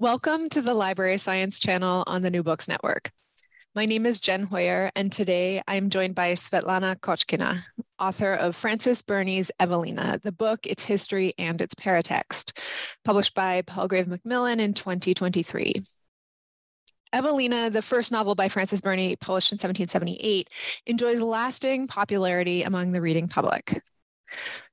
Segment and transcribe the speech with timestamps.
[0.00, 3.10] Welcome to the Library Science channel on the New Books Network.
[3.74, 7.58] My name is Jen Hoyer, and today I'm joined by Svetlana Kochkina,
[7.98, 12.56] author of Frances Burney's Evelina, the book, its history, and its paratext,
[13.04, 15.82] published by Palgrave Macmillan in 2023.
[17.12, 20.48] Evelina, the first novel by Frances Burney, published in 1778,
[20.86, 23.82] enjoys lasting popularity among the reading public.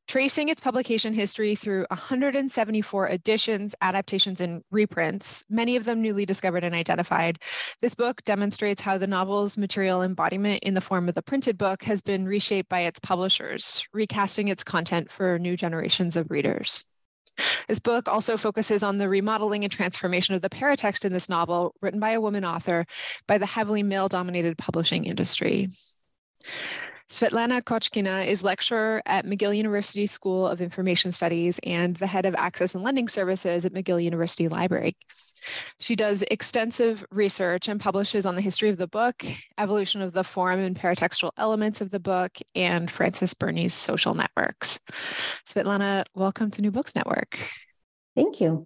[0.07, 6.63] Tracing its publication history through 174 editions, adaptations, and reprints, many of them newly discovered
[6.63, 7.39] and identified,
[7.81, 11.83] this book demonstrates how the novel's material embodiment in the form of the printed book
[11.83, 16.85] has been reshaped by its publishers, recasting its content for new generations of readers.
[17.67, 21.73] This book also focuses on the remodeling and transformation of the paratext in this novel,
[21.81, 22.85] written by a woman author
[23.27, 25.69] by the heavily male dominated publishing industry.
[27.09, 32.33] Svetlana Kochkina is lecturer at McGill University School of Information Studies and the head of
[32.35, 34.97] Access and Lending Services at McGill University Library.
[35.79, 39.23] She does extensive research and publishes on the history of the book,
[39.59, 44.79] evolution of the form and paratextual elements of the book, and Frances Burney's social networks.
[45.47, 47.37] Svetlana, welcome to New Books Network.
[48.15, 48.65] Thank you.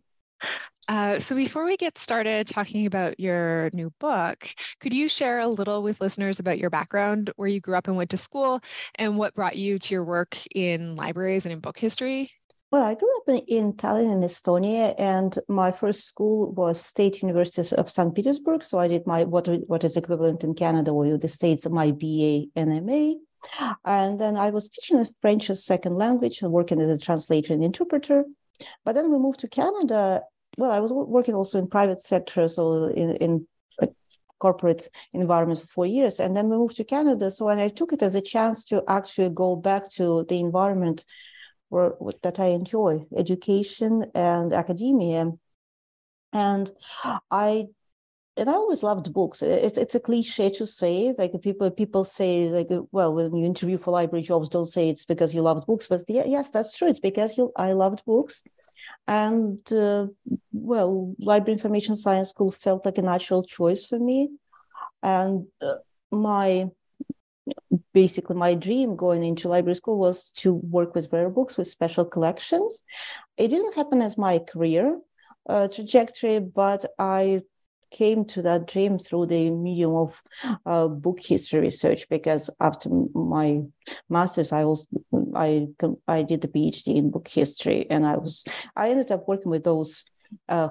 [0.87, 5.47] Uh, so, before we get started talking about your new book, could you share a
[5.47, 8.59] little with listeners about your background, where you grew up and went to school,
[8.95, 12.31] and what brought you to your work in libraries and in book history?
[12.71, 17.21] Well, I grew up in, in Tallinn in Estonia, and my first school was State
[17.21, 18.13] University of St.
[18.15, 18.63] Petersburg.
[18.63, 22.45] So I did my what what is equivalent in Canada or the States, my BA
[22.55, 23.13] and MA.
[23.85, 27.63] And then I was teaching French as second language and working as a translator and
[27.63, 28.25] interpreter.
[28.83, 30.21] But then we moved to Canada
[30.57, 33.47] well, I was working also in private sector, so in, in
[33.79, 33.87] a
[34.39, 36.19] corporate environment for four years.
[36.19, 37.31] And then we moved to Canada.
[37.31, 41.05] So and I took it as a chance to actually go back to the environment
[41.69, 41.93] where,
[42.23, 45.31] that I enjoy, education and academia.
[46.33, 46.71] And
[47.31, 47.65] I
[48.37, 49.41] and I always loved books.
[49.41, 53.77] It's it's a cliche to say, like people people say, like well, when you interview
[53.77, 56.87] for library jobs, don't say it's because you loved books, but yeah, yes, that's true.
[56.87, 58.43] It's because you I loved books,
[59.09, 60.05] and uh,
[60.51, 64.29] well, library information science school felt like a natural choice for me,
[65.01, 65.77] and uh,
[66.11, 66.67] my
[67.91, 72.05] basically my dream going into library school was to work with rare books with special
[72.05, 72.81] collections.
[73.35, 74.99] It didn't happen as my career
[75.47, 77.41] uh, trajectory, but I
[77.91, 80.21] came to that dream through the medium of
[80.65, 83.61] uh, book history research because after my
[84.09, 84.87] master's i also
[85.35, 85.67] i
[86.07, 88.45] i did the phd in book history and i was
[88.75, 90.05] i ended up working with those
[90.47, 90.69] uh,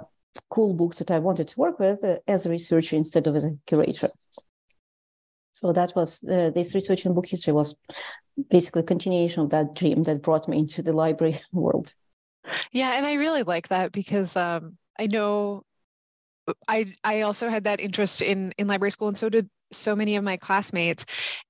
[0.51, 3.45] cool books that i wanted to work with uh, as a researcher instead of as
[3.45, 4.09] a curator.
[5.53, 7.75] So that was uh, this research in book history was
[8.49, 11.93] basically a continuation of that dream that brought me into the library world.
[12.71, 15.65] Yeah and i really like that because um, i know
[16.67, 20.17] I I also had that interest in in library school, and so did so many
[20.17, 21.05] of my classmates.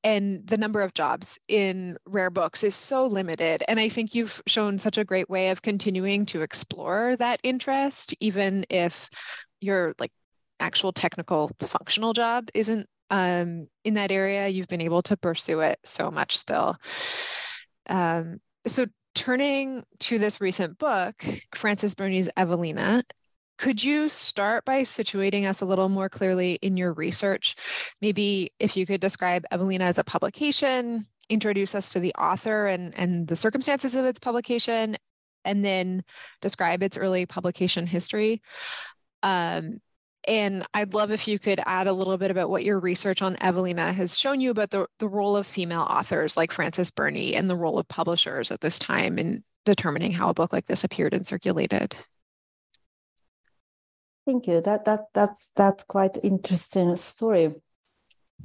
[0.05, 3.63] And the number of jobs in rare books is so limited.
[3.69, 8.15] And I think you've shown such a great way of continuing to explore that interest,
[8.21, 9.09] even if
[9.61, 10.13] your like
[10.61, 14.49] actual technical functional job isn't um, in that area.
[14.49, 16.77] You've been able to pursue it so much still.
[17.89, 23.03] Um, so turning to this recent book, Frances Burney's Evelina,
[23.59, 27.57] could you start by situating us a little more clearly in your research?
[28.01, 32.97] Maybe if you could describe Evelina as a publication, introduce us to the author and,
[32.97, 34.97] and the circumstances of its publication,
[35.45, 36.05] and then
[36.41, 38.41] describe its early publication history.
[39.23, 39.81] Um,
[40.27, 43.37] and I'd love if you could add a little bit about what your research on
[43.41, 47.49] Evelina has shown you about the, the role of female authors like Frances Burney and
[47.49, 51.15] the role of publishers at this time in determining how a book like this appeared
[51.15, 51.97] and circulated.
[54.29, 54.61] Thank you.
[54.61, 57.55] That that that's that's quite interesting story.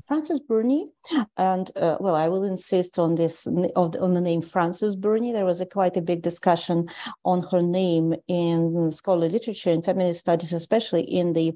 [0.07, 0.88] Frances Burney,
[1.35, 5.33] and uh, well, I will insist on this on the name Frances Burney.
[5.33, 6.88] There was a quite a big discussion
[7.25, 11.51] on her name in scholarly literature and feminist studies, especially in the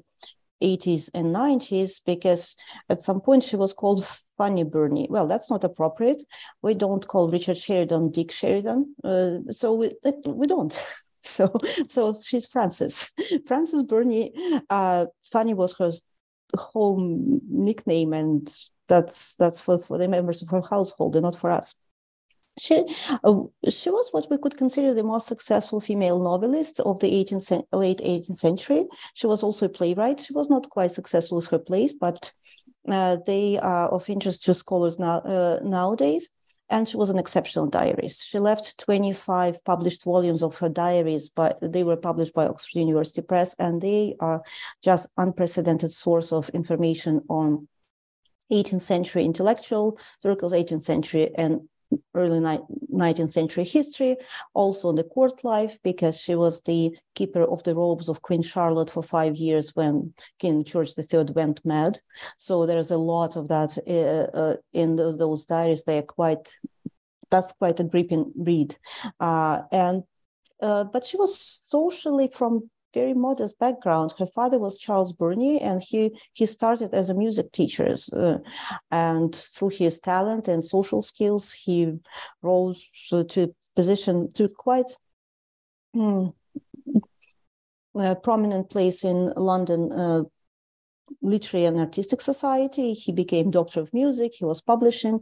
[0.62, 2.54] 80s and 90s, because
[2.90, 5.06] at some point she was called Fanny Burney.
[5.08, 6.22] Well, that's not appropriate.
[6.60, 9.94] We don't call Richard Sheridan Dick Sheridan, uh, so we
[10.26, 10.78] we don't.
[11.28, 11.52] So,
[11.88, 13.10] so she's Frances.
[13.46, 14.32] Frances Burney.
[14.70, 15.92] Uh, Fanny was her
[16.56, 18.48] home nickname, and
[18.88, 21.74] that's that's for, for the members of her household, and not for us.
[22.58, 22.84] She,
[23.22, 27.62] uh, she was what we could consider the most successful female novelist of the 18th,
[27.72, 28.86] late 18th century.
[29.14, 30.20] She was also a playwright.
[30.20, 32.32] She was not quite successful with her plays, but
[32.88, 36.28] uh, they are of interest to scholars now uh, nowadays.
[36.70, 38.26] And she was an exceptional diarist.
[38.26, 43.22] She left 25 published volumes of her diaries, but they were published by Oxford University
[43.22, 44.42] Press, and they are
[44.82, 47.68] just unprecedented source of information on
[48.52, 51.68] 18th century intellectual circles, 18th century and
[52.14, 54.16] early 19th century history,
[54.54, 58.42] also in the court life, because she was the keeper of the robes of Queen
[58.42, 61.98] Charlotte for five years when King George III went mad.
[62.38, 65.84] So there's a lot of that uh, uh, in the, those diaries.
[65.84, 66.52] They are quite,
[67.30, 68.76] that's quite a gripping read.
[69.20, 70.02] Uh, and
[70.60, 71.38] uh, but she was
[71.68, 74.12] socially from very modest background.
[74.18, 77.94] Her father was Charles Burney, and he he started as a music teacher.
[78.12, 78.38] Uh,
[78.90, 81.98] and through his talent and social skills, he
[82.42, 82.84] rose
[83.28, 84.90] to position to quite
[87.94, 89.92] a prominent place in London.
[89.92, 90.22] Uh,
[91.22, 95.18] literary and artistic society he became doctor of music he was publishing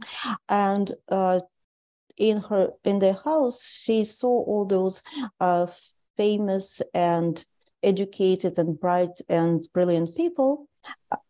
[0.49, 1.39] and uh,
[2.17, 5.01] in her in their house she saw all those
[5.39, 5.65] uh,
[6.17, 7.45] famous and
[7.83, 10.67] educated and bright and brilliant people.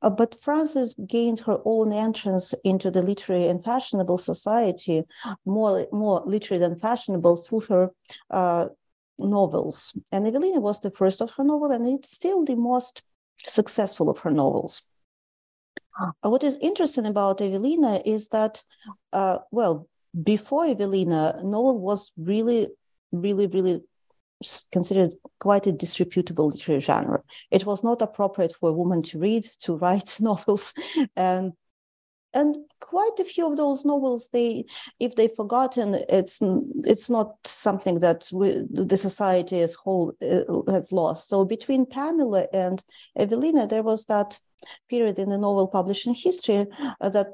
[0.02, 5.04] Uh, but Frances gained her own entrance into the literary and fashionable society,
[5.46, 7.92] more, more literary than fashionable, through her
[8.30, 8.68] uh,
[9.18, 9.98] novels.
[10.12, 13.02] And Evelina was the first of her novel, and it's still the most
[13.46, 14.88] successful of her novels.
[16.00, 18.62] Uh, what is interesting about Evelina is that,
[19.14, 19.88] uh, well,
[20.24, 22.68] before Evelina, novel was really,
[23.12, 23.82] really, really
[24.72, 27.24] considered quite a disreputable literary genre.
[27.52, 30.74] It was not appropriate for a woman to read, to write novels,
[31.16, 31.54] and
[32.34, 34.66] and quite a few of those novels, they
[35.00, 36.40] if they've forgotten, it's
[36.86, 41.30] it's not something that we, the society as whole uh, has lost.
[41.30, 42.84] So between Pamela and
[43.16, 44.40] Evelina, there was that
[44.90, 46.68] period in the novel publishing history
[47.02, 47.28] uh, that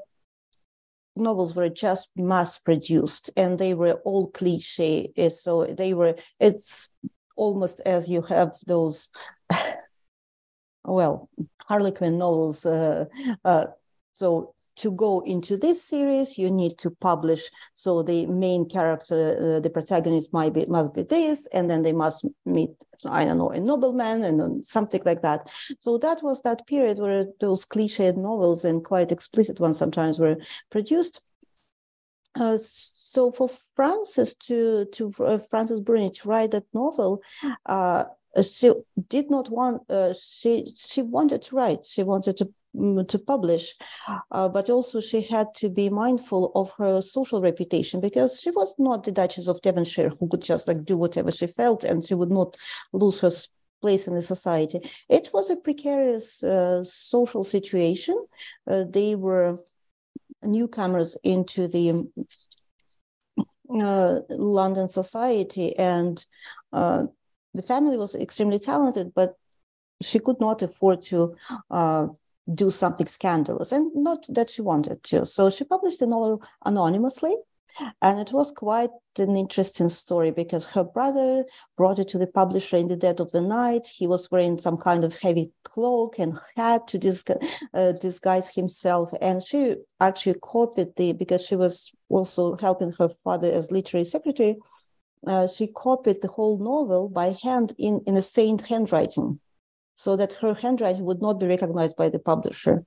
[1.15, 6.89] novels were just mass produced and they were all cliche so they were it's
[7.36, 9.10] almost as you have those
[10.86, 11.30] well
[11.68, 13.06] harlequin novels uh,
[13.45, 13.65] uh,
[14.13, 17.50] so to go into this series you need to publish.
[17.75, 21.94] So the main character uh, the protagonist might be must be this and then they
[21.94, 22.72] must meet
[23.10, 25.52] i don't know a nobleman and something like that.
[25.80, 30.38] So that was that period where those cliched novels and quite explicit ones sometimes were
[30.70, 31.22] produced.
[32.36, 37.22] Uh, so for frances to to uh, frances burney to write that novel
[37.68, 38.06] uh,
[38.42, 38.74] she
[39.10, 41.86] did not want uh, she she wanted to write.
[41.86, 43.75] She wanted to to publish,
[44.31, 48.74] uh, but also she had to be mindful of her social reputation because she was
[48.80, 52.16] not the Duchess of Devonshire who could just like do whatever she felt and she
[52.16, 52.58] would not
[52.92, 53.30] lose her
[53.81, 54.80] place in the society.
[55.10, 58.18] It was a precarious uh, social situation.
[58.66, 59.60] Uh, they were
[60.42, 62.08] newcomers into the
[63.70, 66.25] uh, London society and
[66.72, 67.04] uh,
[67.54, 69.36] the family was extremely talented, but
[70.02, 71.36] she could not afford to
[71.70, 72.08] uh,
[72.53, 77.35] do something scandalous and not that she wanted to so she published the novel anonymously
[78.01, 81.45] and it was quite an interesting story because her brother
[81.75, 83.88] brought it to the publisher in the dead of the night.
[83.88, 87.23] He was wearing some kind of heavy cloak and hat to dis-
[87.73, 89.12] uh, disguise himself.
[89.21, 94.57] And she actually copied the, because she was also helping her father as literary secretary,
[95.25, 99.39] uh, she copied the whole novel by hand in, in a faint handwriting
[99.95, 102.85] so that her handwriting would not be recognized by the publisher.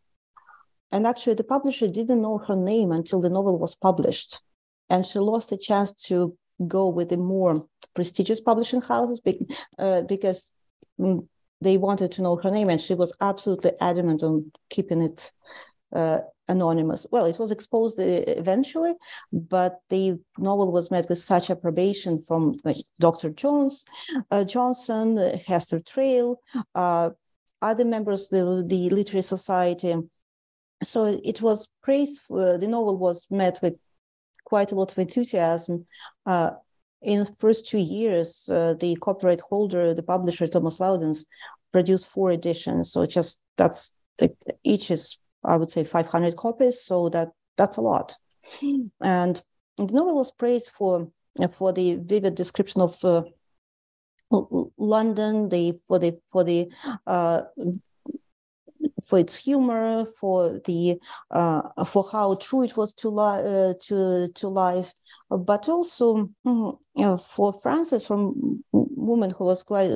[0.92, 4.40] And actually, the publisher didn't know her name until the novel was published.
[4.88, 6.36] And she lost a chance to
[6.66, 9.20] go with the more prestigious publishing houses
[9.78, 10.52] uh, because
[10.98, 11.26] mm,
[11.60, 12.70] they wanted to know her name.
[12.70, 15.32] And she was absolutely adamant on keeping it
[15.92, 17.06] uh, anonymous.
[17.10, 18.94] Well, it was exposed uh, eventually,
[19.32, 23.30] but the novel was met with such approbation from like, Dr.
[23.30, 23.84] Jones,
[24.30, 26.40] uh, Johnson, uh, Hester Thrale,
[26.74, 27.10] uh,
[27.62, 29.94] other members of the, the Literary Society.
[30.82, 32.20] So it was praised.
[32.20, 33.74] For, the novel was met with
[34.44, 35.86] quite a lot of enthusiasm.
[36.24, 36.50] Uh,
[37.02, 41.26] in the first two years, uh, the copyright holder, the publisher Thomas Lowndes,
[41.72, 42.92] produced four editions.
[42.92, 43.92] So just that's
[44.64, 46.82] each is I would say 500 copies.
[46.82, 48.16] So that that's a lot.
[49.00, 49.42] And
[49.76, 51.10] the novel was praised for
[51.52, 53.22] for the vivid description of uh,
[54.78, 56.68] London, the for the for the
[57.06, 57.42] uh,
[59.04, 60.98] for its humor, for the
[61.30, 64.92] uh, for how true it was to li- uh, to to life,
[65.30, 68.64] but also mm, for Frances from
[69.06, 69.90] woman who was quite,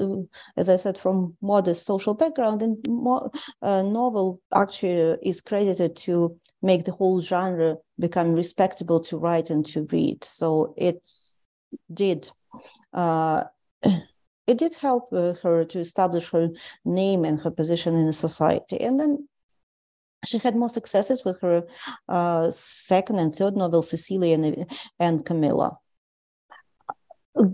[0.56, 3.30] as I said, from modest social background, and mo-
[3.62, 9.64] uh, novel actually is credited to make the whole genre become respectable to write and
[9.66, 10.24] to read.
[10.24, 11.06] So it
[11.92, 12.30] did.
[12.92, 13.44] Uh,
[14.46, 16.48] it did help uh, her to establish her
[16.84, 18.80] name and her position in society.
[18.80, 19.28] And then
[20.24, 21.64] she had more successes with her
[22.08, 24.66] uh, second and third novel, Cecilia and,
[24.98, 25.78] and Camilla.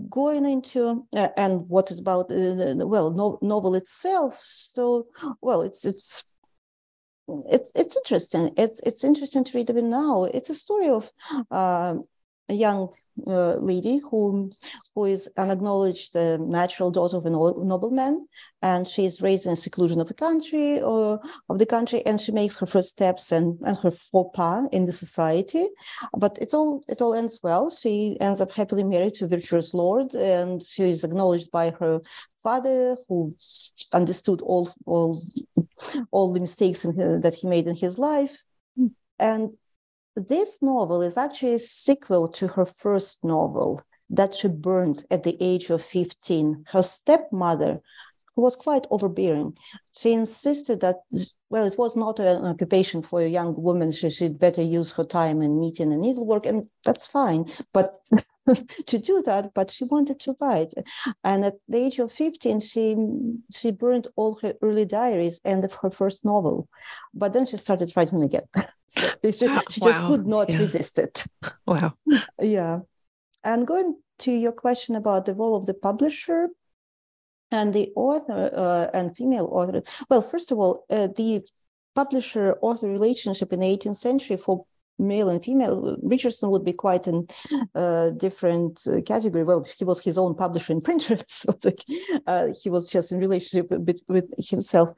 [0.09, 4.43] Going into uh, and what is about uh, well no, novel itself.
[4.47, 5.07] So
[5.39, 6.23] well, it's it's
[7.27, 8.53] it's it's interesting.
[8.57, 10.23] It's it's interesting to read even now.
[10.23, 11.11] It's a story of
[11.51, 11.95] uh,
[12.49, 12.89] a young
[13.25, 14.49] uh, lady who
[14.93, 18.27] who is an acknowledged uh, natural daughter of a nobleman,
[18.61, 22.31] and she is raised in seclusion of the country or of the country, and she
[22.31, 25.67] makes her first steps and, and her faux pas in the society.
[26.15, 27.69] But it all it all ends well.
[27.69, 32.01] She ends up happily married to a virtuous lord, and she is acknowledged by her
[32.43, 33.33] father, who
[33.93, 35.21] understood all all
[36.11, 38.43] all the mistakes in, that he made in his life,
[39.19, 39.51] and
[40.19, 45.37] this novel is actually a sequel to her first novel that she burned at the
[45.39, 46.65] age of 15.
[46.69, 47.81] Her stepmother,
[48.37, 49.57] who was quite overbearing,
[49.99, 50.97] she insisted that,
[51.49, 53.91] well, it was not an occupation for a young woman.
[53.91, 57.45] She should better use her time in knitting and needlework, and that's fine.
[57.73, 57.97] But
[58.85, 60.71] to do that, but she wanted to write.
[61.23, 62.95] And at the age of 15, she
[63.51, 66.69] she burned all her early diaries and her first novel.
[67.15, 68.47] But then she started writing again.
[68.87, 69.63] so she, she wow.
[69.81, 70.59] just could not yeah.
[70.59, 71.25] resist it.
[71.65, 71.93] Wow.
[72.39, 72.81] yeah.
[73.43, 76.49] And going to your question about the role of the publisher
[77.51, 79.81] and the author uh, and female author.
[80.09, 81.47] Well, first of all, uh, the
[81.95, 84.65] publisher author relationship in the 18th century for
[84.99, 87.23] male and female, Richardson would be quite a
[87.75, 89.43] uh, different uh, category.
[89.43, 91.57] Well, he was his own publisher and printer, so
[92.25, 94.89] uh, he was just in relationship with, with himself.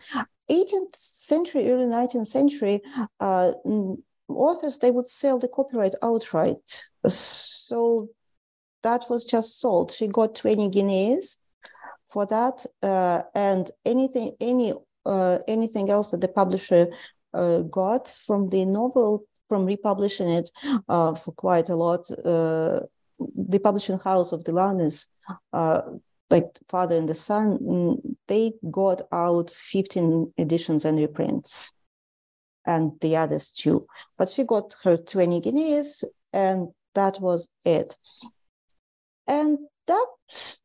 [0.50, 2.82] 18th century, early 19th century,
[3.20, 3.52] uh,
[4.28, 6.84] authors they would sell the copyright outright.
[7.08, 8.10] So
[8.84, 9.92] that was just sold.
[9.92, 11.38] She got 20 guineas
[12.12, 14.74] for that, uh, and anything, any
[15.06, 16.88] uh, anything else that the publisher
[17.70, 20.50] got from the novel from republishing it
[20.88, 22.10] uh, for quite a lot.
[22.12, 22.82] Uh,
[23.36, 25.08] the publishing house of the Lanes,
[25.52, 25.82] uh,
[26.30, 31.74] like Father and the Son, mm, they got out 15 editions and reprints,
[32.66, 33.86] and the others too.
[34.18, 37.98] But she got her 20 guineas, and that was it.
[39.28, 39.58] And
[39.90, 40.08] that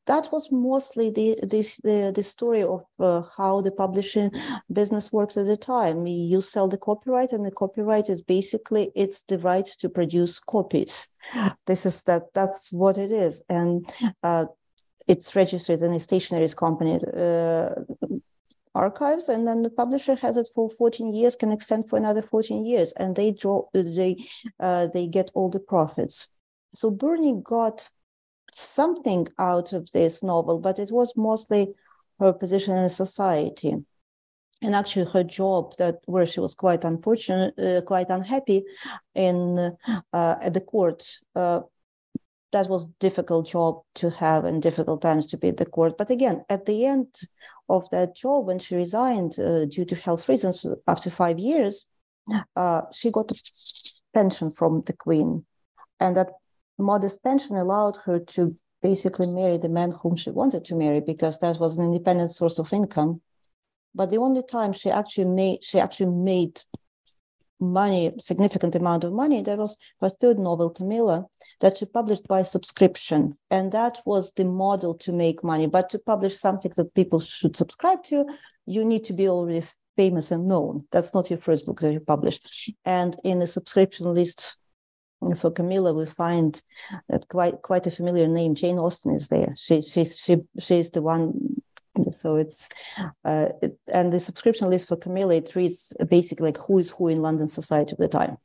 [0.06, 4.30] that was mostly the this the, the story of uh, how the publishing
[4.70, 6.06] business works at the time.
[6.06, 11.08] You sell the copyright and the copyright is basically it's the right to produce copies.
[11.66, 13.42] This is that that's what it is.
[13.48, 13.90] And
[14.22, 14.44] uh,
[15.08, 17.70] it's registered in a stationery company uh,
[18.74, 22.64] archives and then the publisher has it for 14 years can extend for another 14
[22.64, 24.16] years and they draw they
[24.60, 26.28] uh, they get all the profits.
[26.74, 27.88] So burney got
[28.60, 31.74] something out of this novel, but it was mostly
[32.20, 33.74] her position in society.
[34.62, 38.64] And actually, her job that where she was quite unfortunate, uh, quite unhappy
[39.14, 39.76] in
[40.12, 41.04] uh, at the court.
[41.34, 41.60] Uh,
[42.52, 45.98] that was difficult job to have and difficult times to be at the court.
[45.98, 47.08] But again, at the end
[47.68, 51.84] of that job, when she resigned uh, due to health reasons after five years,
[52.54, 53.34] uh, she got a
[54.14, 55.44] pension from the queen,
[55.98, 56.28] and that
[56.82, 61.38] modest pension allowed her to basically marry the man whom she wanted to marry because
[61.38, 63.20] that was an independent source of income.
[63.94, 66.60] But the only time she actually made she actually made
[67.60, 71.24] money, significant amount of money, that was her third novel, Camilla,
[71.60, 73.38] that she published by subscription.
[73.50, 75.66] And that was the model to make money.
[75.66, 78.26] But to publish something that people should subscribe to,
[78.66, 79.64] you need to be already
[79.96, 80.86] famous and known.
[80.90, 82.40] That's not your first book that you publish.
[82.84, 84.58] And in the subscription list
[85.34, 86.60] for Camilla, we find
[87.08, 88.54] that quite quite a familiar name.
[88.54, 89.54] Jane Austen is there.
[89.56, 91.56] She she's she she's the one.
[92.10, 92.68] So it's
[93.24, 97.08] uh, it, and the subscription list for Camilla it reads basically like who is who
[97.08, 98.36] in London society at the time.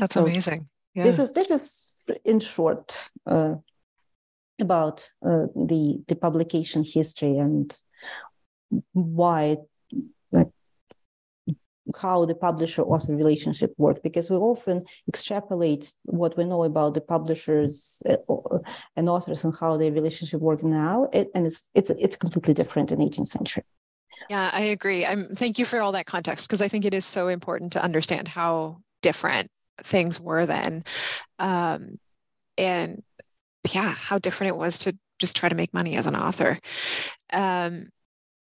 [0.00, 0.68] That's so amazing.
[0.94, 1.04] Yeah.
[1.04, 1.92] This is this is
[2.24, 3.56] in short uh,
[4.60, 7.78] about uh, the the publication history and
[8.92, 9.56] why
[12.00, 17.00] how the publisher author relationship work because we often extrapolate what we know about the
[17.00, 18.16] publishers uh,
[18.96, 22.98] and authors and how their relationship work now and it's it's it's completely different in
[22.98, 23.64] 18th century.
[24.30, 25.04] Yeah i agree.
[25.04, 27.82] I'm thank you for all that context because i think it is so important to
[27.82, 29.50] understand how different
[29.82, 30.84] things were then.
[31.38, 31.98] Um,
[32.58, 33.02] and
[33.72, 36.58] yeah how different it was to just try to make money as an author.
[37.32, 37.88] Um,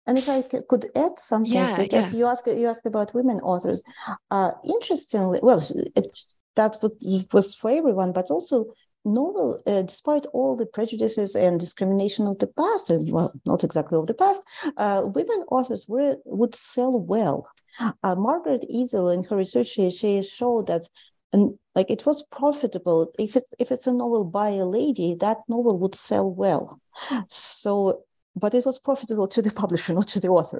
[0.05, 2.19] and if I could add something, yeah, because yeah.
[2.19, 3.81] you ask you ask about women authors,
[4.31, 5.63] uh, interestingly, well,
[5.95, 6.17] it,
[6.55, 6.77] that
[7.31, 8.67] was for everyone, but also
[9.05, 13.97] novel, uh, despite all the prejudices and discrimination of the past, and well, not exactly
[13.97, 14.41] of the past,
[14.77, 17.47] uh, women authors were would sell well.
[17.79, 20.87] Uh, Margaret Ezell, in her research, she, she showed that
[21.33, 25.37] and like it was profitable if it if it's a novel by a lady that
[25.49, 26.79] novel would sell well
[27.27, 28.03] so
[28.35, 30.59] but it was profitable to the publisher, not to the author.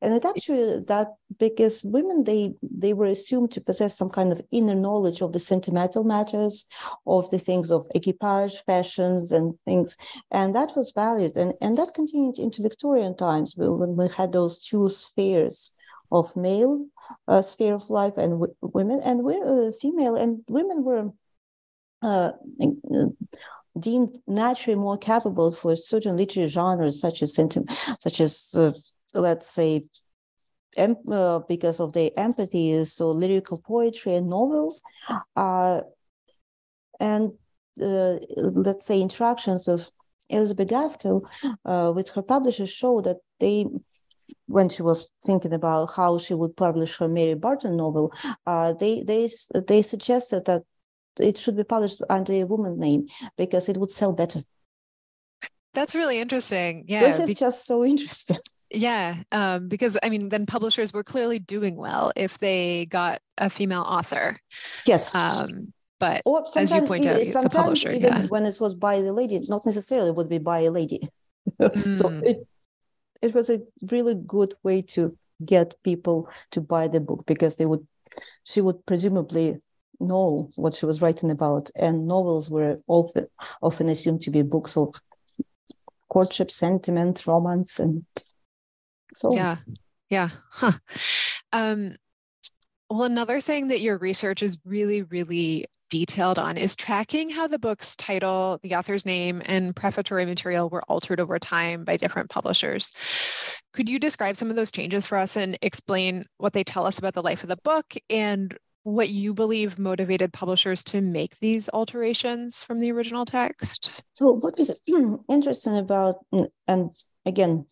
[0.00, 1.08] And it actually that
[1.38, 5.38] because women they they were assumed to possess some kind of inner knowledge of the
[5.38, 6.64] sentimental matters,
[7.06, 9.96] of the things of equipage, fashions, and things,
[10.30, 14.58] and that was valued, and and that continued into Victorian times when we had those
[14.58, 15.70] two spheres
[16.10, 16.86] of male
[17.28, 21.10] uh, sphere of life and w- women, and we, uh, female and women were.
[22.02, 22.32] Uh,
[23.78, 28.72] deemed naturally more capable for certain literary genres, such as such as uh,
[29.14, 29.84] let's say,
[30.78, 34.82] uh, because of their empathy, so lyrical poetry and novels,
[35.36, 35.80] uh,
[37.00, 37.32] and
[37.80, 39.90] uh, let's say interactions of
[40.28, 41.28] Elizabeth Gaskell
[41.64, 43.66] uh, with her publishers show that they
[44.46, 48.12] when she was thinking about how she would publish her Mary Barton novel,
[48.46, 49.28] uh, they they
[49.66, 50.62] they suggested that
[51.18, 53.06] it should be published under a woman name
[53.36, 54.40] because it would sell better.
[55.74, 56.84] That's really interesting.
[56.86, 57.00] Yeah.
[57.00, 58.38] This is be- just so interesting.
[58.70, 63.48] Yeah, um, because I mean, then publishers were clearly doing well if they got a
[63.48, 64.40] female author.
[64.84, 65.14] Yes.
[65.14, 66.22] Um, but
[66.56, 68.26] as you point out, the publisher, even yeah.
[68.26, 71.00] when it was by the lady, not necessarily would be by a lady.
[71.60, 71.94] mm.
[72.00, 72.48] So it
[73.22, 77.66] it was a really good way to get people to buy the book because they
[77.66, 77.86] would
[78.44, 79.60] she would presumably
[80.04, 81.70] know what she was writing about.
[81.74, 83.26] And novels were often,
[83.62, 85.00] often assumed to be books of
[86.08, 88.04] courtship, sentiment, romance, and
[89.14, 89.56] so yeah,
[90.10, 90.30] yeah.
[90.50, 90.72] Huh.
[91.52, 91.94] Um,
[92.90, 97.60] well, another thing that your research is really, really detailed on is tracking how the
[97.60, 102.92] book's title, the author's name, and prefatory material were altered over time by different publishers.
[103.72, 106.98] Could you describe some of those changes for us and explain what they tell us
[106.98, 111.68] about the life of the book and what you believe motivated publishers to make these
[111.70, 114.04] alterations from the original text?
[114.12, 114.80] So, what is
[115.28, 116.24] interesting about,
[116.68, 116.90] and
[117.26, 117.66] again,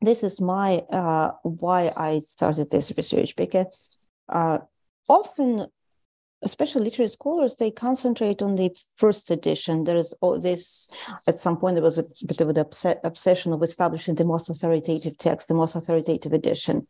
[0.00, 4.58] this is my uh, why I started this research because uh,
[5.08, 5.66] often
[6.46, 9.84] especially literary scholars, they concentrate on the first edition.
[9.84, 10.88] There is oh, this,
[11.26, 14.48] at some point, there was a bit of an obs- obsession of establishing the most
[14.48, 16.86] authoritative text, the most authoritative edition.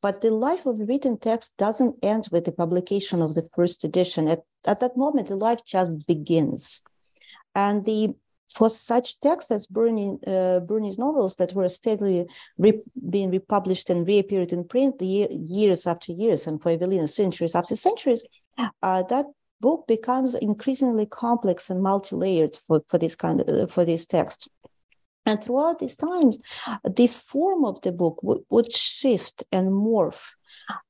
[0.00, 3.84] But the life of the written text doesn't end with the publication of the first
[3.84, 4.26] edition.
[4.28, 6.82] At, at that moment, the life just begins.
[7.54, 8.14] And the
[8.54, 12.24] for such texts as Burney, uh, Burney's novels that were steadily
[12.56, 17.56] re- being republished and reappeared in print year, years after years, and for Evelina, centuries
[17.56, 18.22] after centuries,
[18.82, 19.26] uh, that
[19.60, 24.48] book becomes increasingly complex and multi-layered for, for this kind of uh, for this text.
[25.26, 26.38] And throughout these times,
[26.84, 30.32] the form of the book w- would shift and morph.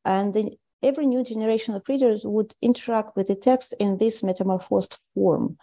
[0.05, 4.99] And the every new generation of readers would interact with the text in this metamorphosed
[5.15, 5.57] form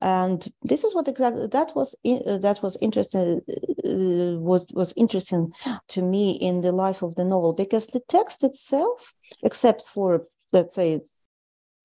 [0.00, 3.40] and this is what exactly that was in, uh, that was interesting
[3.84, 5.52] uh, was was interesting
[5.88, 10.74] to me in the life of the novel because the text itself except for let's
[10.74, 11.00] say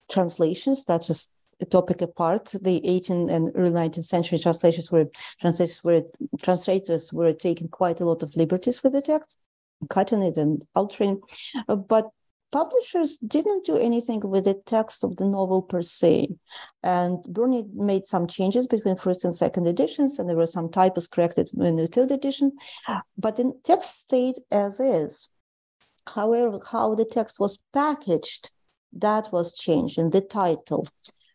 [0.09, 2.45] translations such as a topic apart.
[2.61, 5.07] The 18th and early 19th century translations were
[5.41, 6.03] translations were
[6.41, 9.35] translators were taking quite a lot of liberties with the text,
[9.89, 11.21] cutting it and altering.
[11.67, 12.09] Uh, but
[12.51, 16.29] publishers didn't do anything with the text of the novel per se.
[16.83, 21.07] And Burney made some changes between first and second editions, and there were some typos
[21.07, 22.53] corrected in the third edition.
[23.17, 25.29] But the text stayed as is.
[26.07, 28.51] However, how the text was packaged,
[28.93, 30.87] that was changed in the title,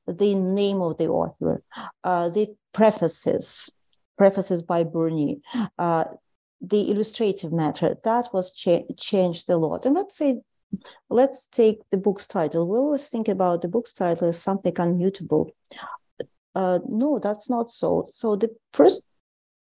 [0.07, 1.63] the name of the author,
[2.05, 3.71] uh, the prefaces,
[4.19, 5.41] prefaces by Burney,
[5.79, 6.05] uh,
[6.61, 9.85] the illustrative matter, that was cha- changed a lot.
[9.85, 10.41] And let's say
[11.11, 12.67] let's take the book's title.
[12.67, 15.51] We always think about the book's title as something unmutable.
[16.55, 18.07] Uh, no, that's not so.
[18.09, 19.03] So the first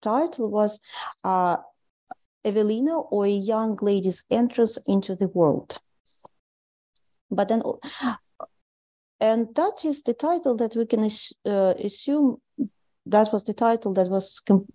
[0.00, 0.78] title was
[1.24, 1.57] uh,
[2.44, 5.78] Evelina or a young lady's entrance into the world.
[7.33, 7.62] But then
[9.21, 11.09] and that is the title that we can
[11.47, 12.38] uh, assume
[13.07, 14.66] that was the title that was com-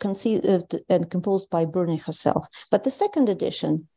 [0.00, 2.46] conceived and composed by Burney herself.
[2.70, 3.88] But the second edition,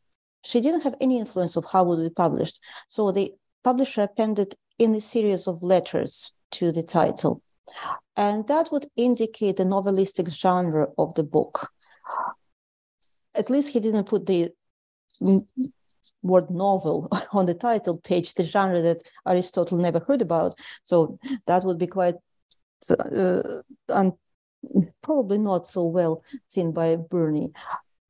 [0.43, 2.63] she didn't have any influence of how it would be published.
[2.87, 3.33] So the
[3.63, 7.41] publisher appended in a series of letters to the title.
[8.15, 11.69] And that would indicate the novelistic genre of the book.
[13.35, 14.51] At least he didn't put the
[16.21, 20.59] word novel on the title page, the genre that Aristotle never heard about.
[20.83, 22.15] So that would be quite
[22.89, 23.41] uh,
[23.89, 24.17] un-
[25.01, 27.51] probably not so well seen by Burney.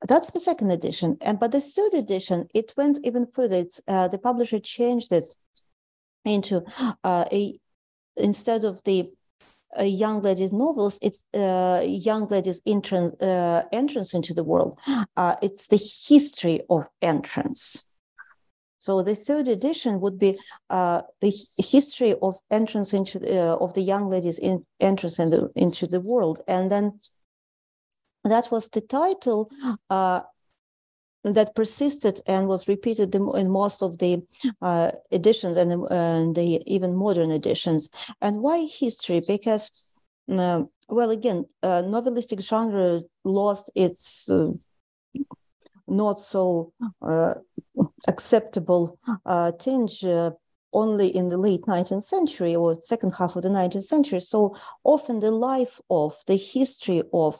[0.08, 3.58] That's the second edition, and but the third edition it went even further.
[3.58, 5.26] It's uh, the publisher changed it
[6.24, 6.64] into
[7.04, 7.60] uh, a
[8.16, 9.12] instead of the
[9.78, 14.80] uh, young ladies novels it's uh, young ladies entrance uh, entrance into the world
[15.16, 17.86] uh, it's the history of entrance
[18.80, 20.40] so the third edition would be
[20.70, 25.52] uh, the history of entrance into uh, of the young ladies in entrance in the,
[25.56, 27.00] into the world, and then
[28.24, 29.50] that was the title
[29.90, 30.22] uh,
[31.24, 34.24] that persisted and was repeated in most of the
[34.62, 37.90] uh, editions and, and, the even modern editions.
[38.22, 39.22] And why history?
[39.28, 39.90] Because
[40.30, 44.52] um, well, again, uh, novelistic genre lost its uh,
[45.90, 47.36] not so uh,
[48.08, 50.32] acceptable uh, tinge uh,
[50.74, 54.20] only in the late 19th century or second half of the 19th century.
[54.20, 57.40] So often the life of, the history of,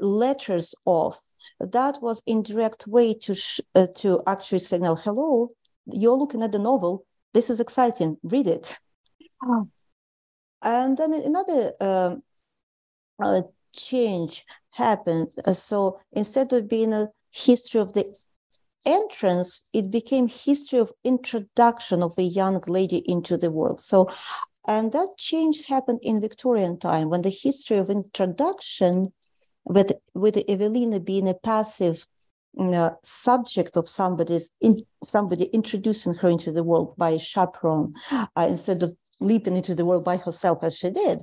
[0.00, 1.18] letters of,
[1.60, 5.50] that was indirect way to sh- uh, to actually signal, hello,
[5.86, 7.04] you're looking at the novel.
[7.34, 8.16] This is exciting.
[8.22, 8.78] Read it.
[9.42, 9.68] Oh.
[10.60, 12.22] And then another um,
[13.22, 13.42] uh,
[13.74, 15.34] change happened.
[15.44, 18.14] Uh, so instead of being a history of the
[18.84, 23.80] entrance, it became history of introduction of a young lady into the world.
[23.80, 24.08] So,
[24.66, 29.12] and that change happened in Victorian time when the history of introduction,
[29.64, 32.06] with with Evelina being a passive
[32.58, 38.46] uh, subject of somebody's in, somebody introducing her into the world by a chaperone uh,
[38.48, 41.22] instead of leaping into the world by herself as she did.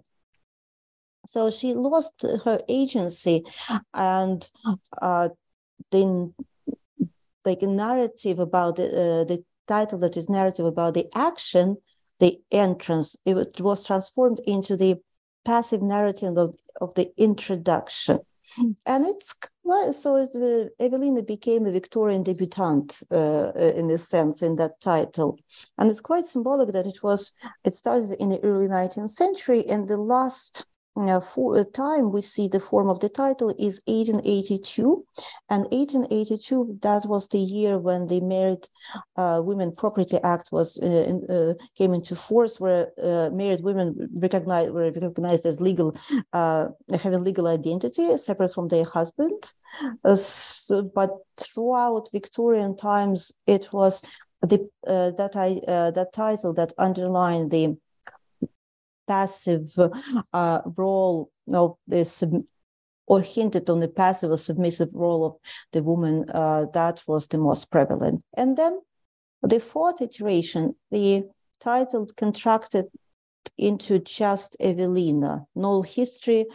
[1.28, 3.44] So she lost her agency,
[3.94, 4.50] and
[5.02, 5.30] uh,
[5.92, 6.34] then
[7.46, 11.78] like a narrative about the, uh, the title that is narrative about the action,
[12.20, 14.96] the entrance, it was transformed into the
[15.46, 18.20] passive narrative of, of the introduction.
[18.86, 24.42] And it's well, so it, uh, Evelina became a Victorian debutante uh, in a sense
[24.42, 25.38] in that title,
[25.78, 27.32] and it's quite symbolic that it was.
[27.64, 30.66] It started in the early 19th century, and the last
[31.08, 35.06] uh, for a time we see the form of the title is 1882
[35.50, 38.68] and 1882 that was the year when the married
[39.16, 44.10] uh, women property act was uh, in, uh, came into force where uh, married women
[44.14, 45.96] recognized were recognized as legal
[46.34, 46.68] uh,
[47.02, 49.52] having legal identity separate from their husband.
[50.16, 54.02] So, but throughout victorian times it was
[54.42, 57.78] the that i that title that underlined the
[59.10, 59.68] passive
[60.34, 62.24] uh, role of this
[63.10, 65.34] or hinted on the passive or submissive role of
[65.74, 68.24] the woman uh, that was the most prevalent.
[68.38, 68.80] And then
[69.42, 71.24] the fourth iteration, the
[71.60, 72.86] title contracted
[73.58, 76.46] into just Evelina, no history,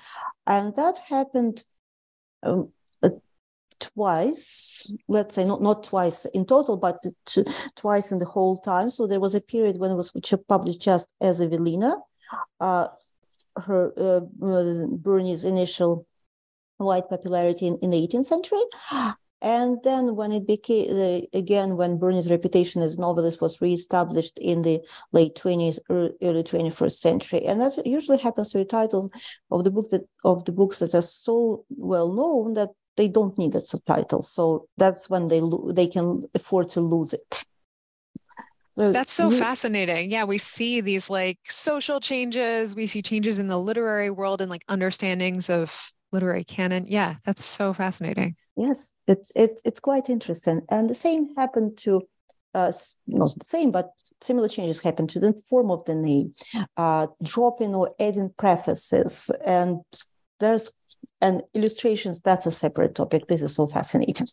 [0.46, 1.64] and that happened
[2.44, 2.70] um,
[3.02, 3.10] uh,
[3.80, 4.92] twice.
[5.08, 8.90] Let's say not not twice in total, but t- twice in the whole time.
[8.90, 10.12] So there was a period when it was
[10.48, 11.96] published just as Evelina,
[12.60, 16.06] her uh, Burney's initial
[16.78, 18.62] wide popularity in, in, the 18th century.
[19.40, 24.62] And then when it became, uh, again, when Burney's reputation as novelist was reestablished in
[24.62, 24.80] the
[25.12, 27.44] late 20th, early 21st century.
[27.44, 29.10] And that usually happens to the title
[29.50, 33.36] of the book that of the books that are so well known that they don't
[33.36, 34.22] need that subtitle.
[34.22, 37.44] So that's when they they can afford to lose it.
[38.76, 40.10] That's so fascinating.
[40.10, 44.50] Yeah, we see these like social changes, we see changes in the literary world and
[44.50, 46.86] like understandings of literary canon.
[46.88, 48.36] Yeah, that's so fascinating.
[48.56, 50.62] Yes, it's it's it's quite interesting.
[50.68, 52.02] And the same happened to
[52.54, 52.72] uh,
[53.06, 56.32] not the same, but similar changes happened to the form of the name,
[56.76, 59.80] uh, dropping or adding prefaces, and
[60.38, 60.70] there's
[61.20, 62.20] and illustrations.
[62.20, 63.26] That's a separate topic.
[63.26, 64.26] This is so fascinating.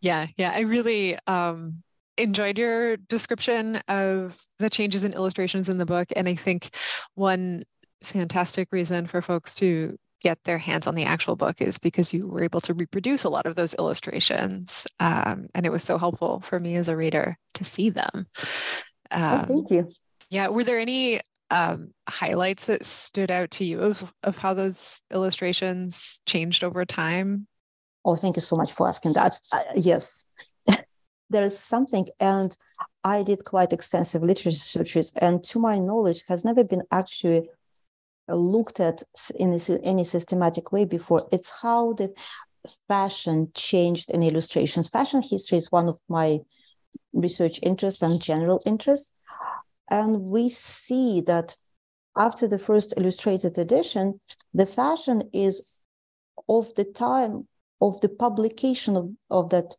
[0.00, 1.82] Yeah, yeah, I really um,
[2.18, 6.08] enjoyed your description of the changes in illustrations in the book.
[6.16, 6.70] And I think
[7.14, 7.64] one
[8.02, 12.26] fantastic reason for folks to get their hands on the actual book is because you
[12.26, 14.86] were able to reproduce a lot of those illustrations.
[14.98, 18.26] Um, and it was so helpful for me as a reader to see them.
[19.10, 19.92] Um, oh, thank you.
[20.30, 20.48] Yeah.
[20.48, 26.20] Were there any um, highlights that stood out to you of, of how those illustrations
[26.26, 27.46] changed over time?
[28.04, 29.38] Oh, thank you so much for asking that.
[29.52, 30.24] Uh, yes,
[31.30, 32.56] there is something, and
[33.04, 37.48] I did quite extensive literature searches, and to my knowledge, has never been actually
[38.28, 39.02] looked at
[39.34, 41.26] in any systematic way before.
[41.32, 42.12] It's how the
[42.86, 44.88] fashion changed in illustrations.
[44.88, 46.40] Fashion history is one of my
[47.12, 49.12] research interests and general interests.
[49.90, 51.56] And we see that
[52.16, 54.20] after the first illustrated edition,
[54.52, 55.80] the fashion is
[56.48, 57.46] of the time
[57.80, 59.76] of the publication of, of that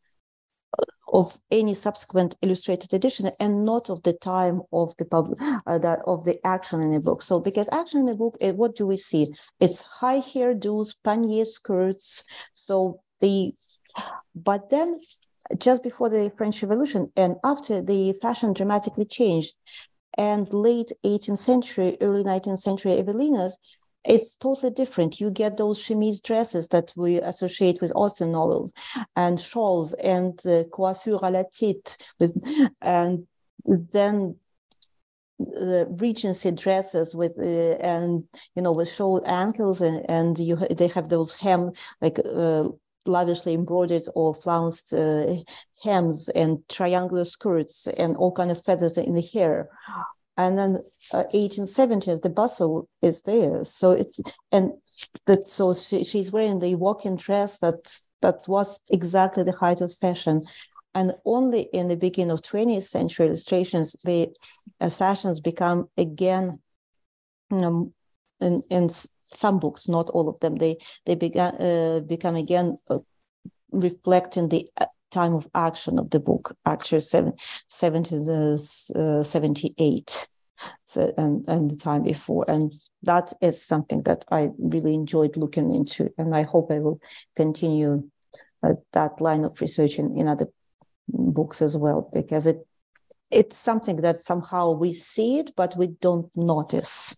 [1.13, 6.00] of any subsequent illustrated edition and not of the time of the pub uh, that
[6.06, 7.22] of the action in the book.
[7.22, 9.28] So because action in the book uh, what do we see?
[9.60, 12.24] It's high hairdos panier skirts.
[12.54, 13.54] So the
[14.36, 15.00] but then
[15.58, 19.56] just before the french revolution and after the fashion dramatically changed.
[20.17, 23.54] And late 18th century early 19th century evelinas
[24.05, 25.19] it's totally different.
[25.19, 28.71] You get those chemise dresses that we associate with Austen novels,
[29.15, 32.33] and shawls and uh, coiffure à la tête, with,
[32.81, 33.27] and
[33.65, 34.35] then
[35.39, 40.88] the Regency dresses with uh, and you know with short ankles and and you they
[40.88, 42.65] have those hem like uh,
[43.05, 45.41] lavishly embroidered or flounced uh,
[45.83, 49.69] hems and triangular skirts and all kind of feathers in the hair
[50.39, 50.80] and then
[51.12, 53.65] uh, 1870s the bustle is there.
[53.65, 54.19] So it's
[54.54, 54.71] and
[55.25, 59.93] that so she, she's wearing the walking dress that that was exactly the height of
[59.95, 60.41] fashion.
[60.95, 64.30] And only in the beginning of 20th century illustrations the
[64.80, 66.60] uh, fashions become again
[67.52, 67.91] in,
[68.39, 72.99] in some books not all of them they they began uh, become again uh,
[73.71, 77.34] reflecting the uh, time of action of the book, actually seven,
[77.67, 80.28] 78,
[80.86, 82.45] so, and, and the time before.
[82.48, 86.10] And that is something that I really enjoyed looking into.
[86.17, 87.00] And I hope I will
[87.36, 88.10] continue
[88.62, 90.48] uh, that line of research in, in other
[91.08, 92.65] books as well, because it
[93.32, 97.15] it's something that somehow we see it, but we don't notice.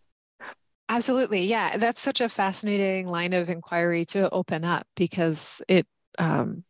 [0.90, 1.46] Absolutely.
[1.46, 1.78] Yeah.
[1.78, 5.88] That's such a fascinating line of inquiry to open up because it
[6.20, 6.66] um,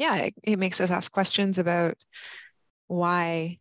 [0.00, 1.98] yeah, it, it makes us ask questions about
[2.88, 3.58] why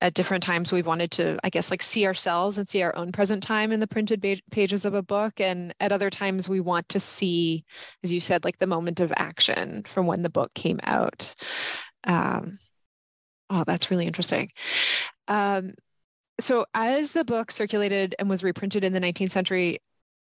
[0.00, 3.10] at different times we've wanted to i guess like see ourselves and see our own
[3.10, 5.40] present time in the printed pages of a book.
[5.40, 7.64] And at other times we want to see
[8.02, 11.34] as you said like the moment of action from when the book came out.
[12.04, 12.58] Um,
[13.48, 14.50] oh that's really interesting.
[15.28, 15.74] Um,
[16.40, 19.78] so as the book circulated and was reprinted in the 19th century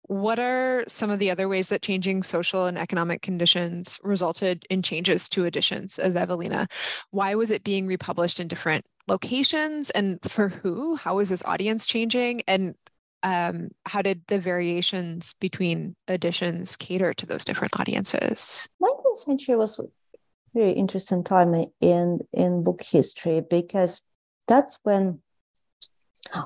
[0.03, 4.81] what are some of the other ways that changing social and economic conditions resulted in
[4.81, 6.67] changes to editions of Evelina?
[7.11, 10.95] Why was it being republished in different locations and for who?
[10.95, 12.41] How was this audience changing?
[12.47, 12.75] And
[13.23, 18.67] um, how did the variations between editions cater to those different audiences?
[18.81, 19.83] 19th century was a
[20.53, 24.01] very interesting time in in book history because
[24.47, 25.19] that's when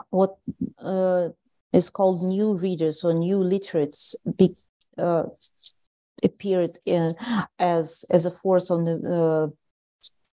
[0.10, 0.38] what
[0.80, 1.30] uh,
[1.74, 4.56] is called new readers or new literates be,
[4.98, 5.24] uh,
[6.24, 7.16] appeared in,
[7.60, 9.48] as as a force on the uh,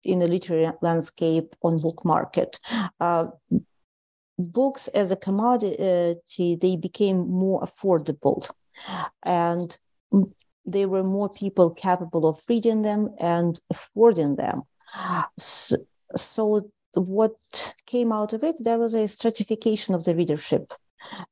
[0.04, 2.58] in the literary landscape on book market.
[3.00, 3.26] Uh,
[4.38, 8.48] books as a commodity they became more affordable,
[9.22, 9.78] and
[10.64, 14.62] there were more people capable of reading them and affording them.
[15.38, 15.76] So,
[16.16, 20.72] so what came out of it there was a stratification of the readership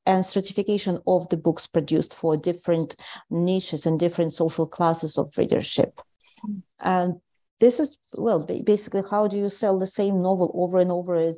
[0.04, 2.96] and stratification of the books produced for different
[3.30, 6.00] niches and different social classes of readership.
[6.80, 7.20] And
[7.60, 11.32] this is well basically how do you sell the same novel over and over uh,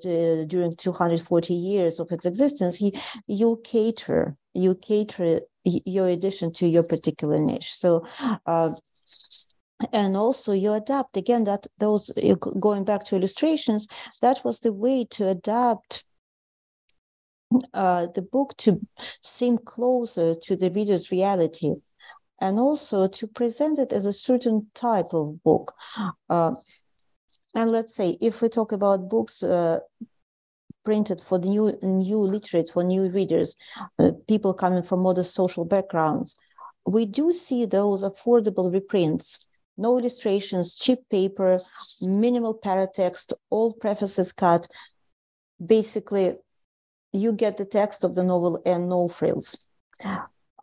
[0.46, 2.80] during 240 years of its existence
[3.26, 8.04] you cater you cater your edition to your particular niche so
[8.46, 8.70] uh,
[9.92, 12.10] and also you adapt again that those
[12.58, 13.86] going back to illustrations
[14.20, 16.04] that was the way to adapt
[17.74, 18.80] uh, the book to
[19.22, 21.74] seem closer to the reader's reality
[22.40, 25.74] and also to present it as a certain type of book.
[26.28, 26.54] Uh,
[27.54, 29.80] and let's say if we talk about books uh,
[30.84, 33.56] printed for the new new literates, for new readers,
[33.98, 36.36] uh, people coming from modest social backgrounds,
[36.86, 39.44] we do see those affordable reprints.
[39.76, 41.60] No illustrations, cheap paper,
[42.00, 44.68] minimal paratext, all prefaces cut.
[45.64, 46.34] Basically,
[47.18, 49.66] you get the text of the novel and no frills.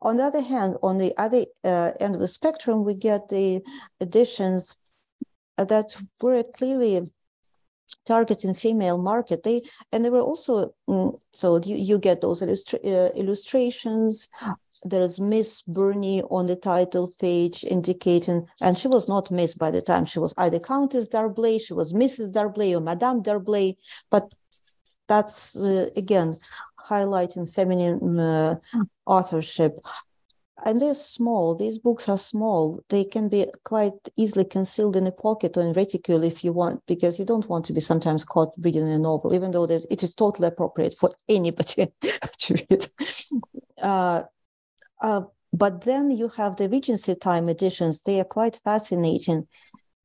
[0.01, 3.61] on the other hand, on the other uh, end of the spectrum, we get the
[3.99, 4.77] editions
[5.57, 7.09] that were clearly
[8.05, 13.09] targeting female market they and there were also mm, so you, you get those uh,
[13.15, 14.27] illustrations
[14.83, 19.81] there's miss burney on the title page indicating and she was not miss by the
[19.81, 23.75] time she was either countess d'arblay she was mrs d'arblay or madame d'arblay
[24.09, 24.33] but
[25.07, 26.33] that's uh, again
[26.89, 28.55] highlighting feminine uh,
[29.05, 29.79] authorship
[30.63, 31.55] and they're small.
[31.55, 32.81] These books are small.
[32.89, 36.81] They can be quite easily concealed in a pocket or in reticule if you want,
[36.87, 40.15] because you don't want to be sometimes caught reading a novel, even though it is
[40.15, 41.87] totally appropriate for anybody
[42.39, 42.87] to read.
[43.81, 44.23] Uh,
[45.01, 48.01] uh, but then you have the Regency time editions.
[48.01, 49.47] They are quite fascinating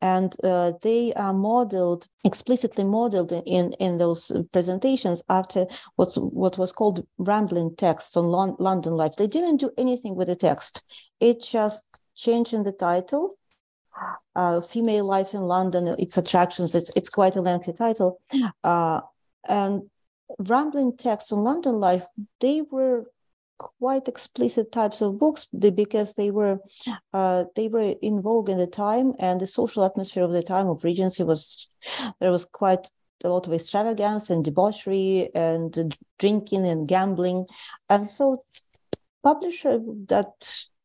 [0.03, 6.73] and uh, they are modeled explicitly modeled in in those presentations after what's what was
[6.73, 9.17] called rambling text on Lon- london life.
[9.17, 10.83] They didn't do anything with the text.
[11.21, 11.85] It just
[12.15, 13.37] changed in the title.
[14.35, 18.21] Uh, female life in london its attractions it's, it's quite a lengthy title.
[18.65, 19.01] Uh,
[19.49, 19.83] and
[20.39, 22.05] rambling text on london life
[22.41, 23.05] they were
[23.61, 26.59] quite explicit types of books because they were
[27.13, 30.67] uh, they were in vogue in the time and the social atmosphere of the time
[30.69, 31.69] of regency was
[32.21, 32.87] there was quite
[33.23, 37.45] a lot of extravagance and debauchery and drinking and gambling.
[37.91, 38.43] And so
[39.23, 40.33] publisher that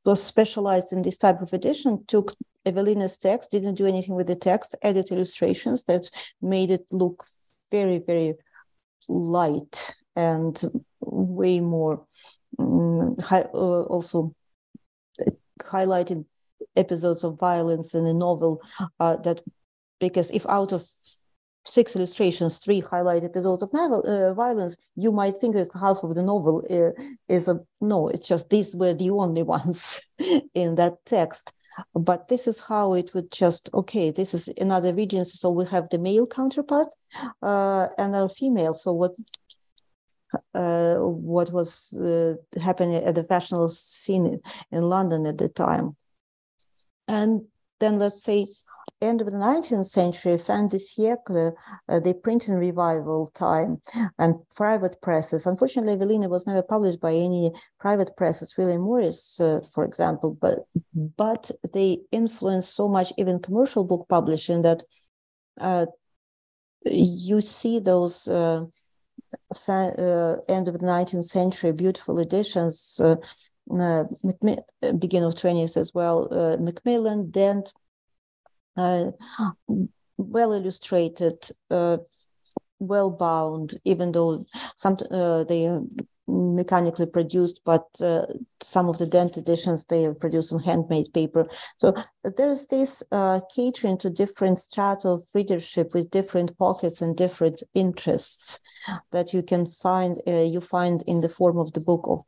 [0.03, 2.33] was specialized in this type of edition took
[2.65, 6.09] evelina's text didn't do anything with the text added illustrations that
[6.41, 7.23] made it look
[7.71, 8.33] very very
[9.07, 10.61] light and
[10.99, 12.05] way more
[12.59, 14.33] um, hi, uh, also
[15.61, 16.25] highlighted
[16.75, 18.61] episodes of violence in the novel
[18.99, 19.41] uh, that
[19.99, 20.85] because if out of
[21.65, 26.15] six illustrations three highlight episodes of novel, uh, violence you might think that half of
[26.15, 26.91] the novel uh,
[27.27, 30.01] is a no it's just these were the only ones
[30.53, 31.53] in that text.
[31.93, 35.89] But this is how it would just okay this is another region so we have
[35.89, 36.87] the male counterpart
[37.41, 38.73] uh, and a female.
[38.73, 39.11] So what
[40.53, 44.39] uh, what was uh, happening at the fashionable scene
[44.71, 45.95] in London at the time.
[47.07, 47.41] And
[47.79, 48.47] then let's say
[49.01, 51.53] end of the 19th century, fin de siècle,
[51.89, 53.81] uh, the printing revival time,
[54.17, 55.45] and private presses.
[55.45, 60.59] Unfortunately, Evelina was never published by any private presses, William Morris, uh, for example, but
[61.17, 64.83] but they influenced so much even commercial book publishing that
[65.59, 65.85] uh,
[66.85, 68.65] you see those uh,
[70.49, 73.15] end of the 19th century, beautiful editions, uh,
[73.71, 74.03] uh,
[74.99, 77.73] beginning of 20th as well, uh, Macmillan, Dent,
[78.77, 79.11] uh,
[80.17, 81.97] well illustrated, uh,
[82.79, 84.45] well bound, even though
[84.75, 84.97] some
[85.47, 85.79] they
[86.27, 88.25] mechanically produced, but uh,
[88.61, 91.47] some of the Dent editions they are produced on handmade paper.
[91.77, 97.61] So there's this uh, catering to different strata of readership with different pockets and different
[97.73, 98.59] interests
[99.11, 102.23] that you can find uh, you find in the form of the book of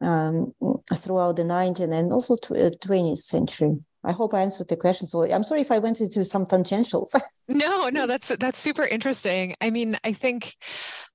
[0.00, 0.54] um,
[0.96, 3.76] throughout the 19th and also 20th uh, century.
[4.04, 5.06] I hope I answered the question.
[5.06, 7.14] So I'm sorry if I went into some tangentials.
[7.48, 9.54] no, no, that's that's super interesting.
[9.60, 10.54] I mean, I think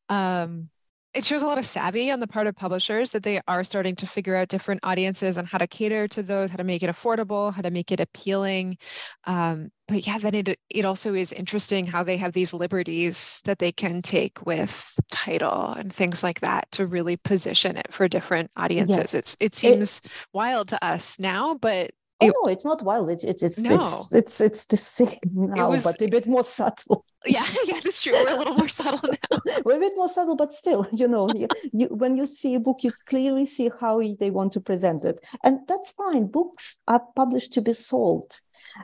[0.10, 0.70] um,
[1.14, 3.96] it shows a lot of savvy on the part of publishers that they are starting
[3.98, 6.90] to figure out different audiences and how to cater to those, how to make it
[6.90, 8.78] affordable, how to make it appealing.
[9.26, 13.60] Um, but yeah, then it it also is interesting how they have these liberties that
[13.60, 18.50] they can take with title and things like that to really position it for different
[18.56, 18.98] audiences.
[18.98, 19.14] Yes.
[19.14, 21.92] It's it seems it, wild to us now, but
[22.28, 23.10] it, oh, no, it's not wild.
[23.10, 23.82] It, it, it's no.
[23.82, 27.06] it's it's it's the same now, was, but a bit more subtle.
[27.26, 28.14] Yeah, yeah, it's true.
[28.14, 29.40] We're a little more subtle now.
[29.66, 32.60] We're a bit more subtle, but still, you know, you, you, when you see a
[32.60, 36.28] book, you clearly see how they want to present it, and that's fine.
[36.28, 38.40] Books are published to be sold.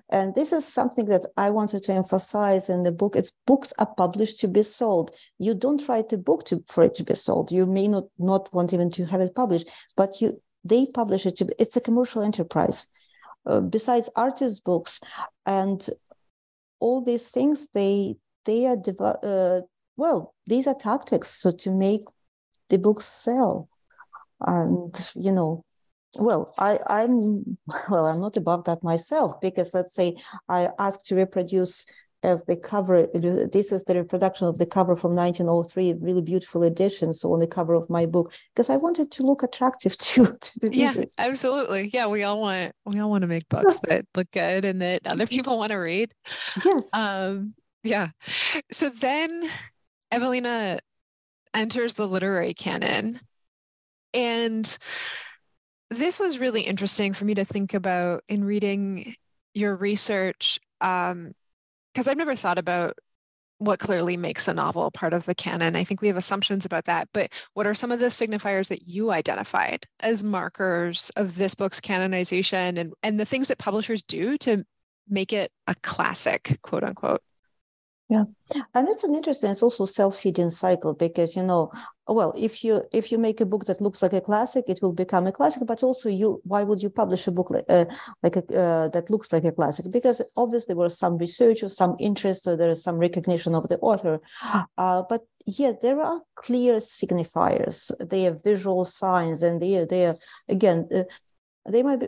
[0.10, 3.16] And this is something that I wanted to emphasize in the book.
[3.16, 5.12] It's books are published to be sold.
[5.40, 7.52] You don't write a book to, for it to be sold.
[7.52, 11.38] You may not not want even to have it published, but you they publish it
[11.38, 11.46] to.
[11.46, 12.88] Be, it's a commercial enterprise.
[13.50, 15.02] Uh, besides artist books
[15.48, 15.90] and
[16.80, 18.78] all these things they they are
[19.24, 19.62] uh,
[19.98, 22.04] well these are tactics so to make
[22.70, 23.68] the books sell.
[24.40, 25.66] And you know
[26.16, 27.58] well i i'm
[27.90, 30.16] well i'm not above that myself because let's say
[30.48, 31.86] i ask to reproduce
[32.24, 37.14] as the cover this is the reproduction of the cover from 1903 really beautiful edition.
[37.14, 40.60] So on the cover of my book because i wanted to look attractive to, to
[40.60, 41.16] the yeah readers.
[41.18, 41.90] absolutely.
[41.94, 45.06] Yeah we all want we all want to make books that look good and that
[45.06, 46.14] other people want to read.
[46.66, 46.90] Yes.
[46.94, 47.54] Um
[47.84, 48.10] yeah.
[48.72, 49.50] So then
[50.12, 50.80] evelina
[51.54, 53.20] enters the literary canon.
[54.14, 54.78] And
[55.90, 59.16] this was really interesting for me to think about in reading
[59.54, 60.60] your research
[61.94, 62.98] because I've never thought about
[63.60, 65.76] what clearly makes a novel part of the canon.
[65.76, 68.88] I think we have assumptions about that, but what are some of the signifiers that
[68.88, 74.38] you identified as markers of this book's canonization and, and the things that publishers do
[74.40, 74.64] to
[75.10, 77.22] make it a classic, quote unquote?
[78.12, 78.24] Yeah,
[78.74, 79.52] and it's an interesting.
[79.52, 81.72] It's also self-feeding cycle because you know,
[82.08, 84.94] well, if you if you make a book that looks like a classic, it will
[84.94, 85.62] become a classic.
[85.68, 87.86] But also, you why would you publish a book like uh,
[88.24, 89.86] like a, uh, that looks like a classic?
[89.94, 93.70] Because obviously there was some research or some interest or there is some recognition of
[93.70, 94.20] the author.
[94.76, 97.92] Uh, but yeah, there are clear signifiers.
[98.10, 100.16] They are visual signs, and they are they are
[100.48, 101.04] again uh,
[101.70, 102.08] they might be.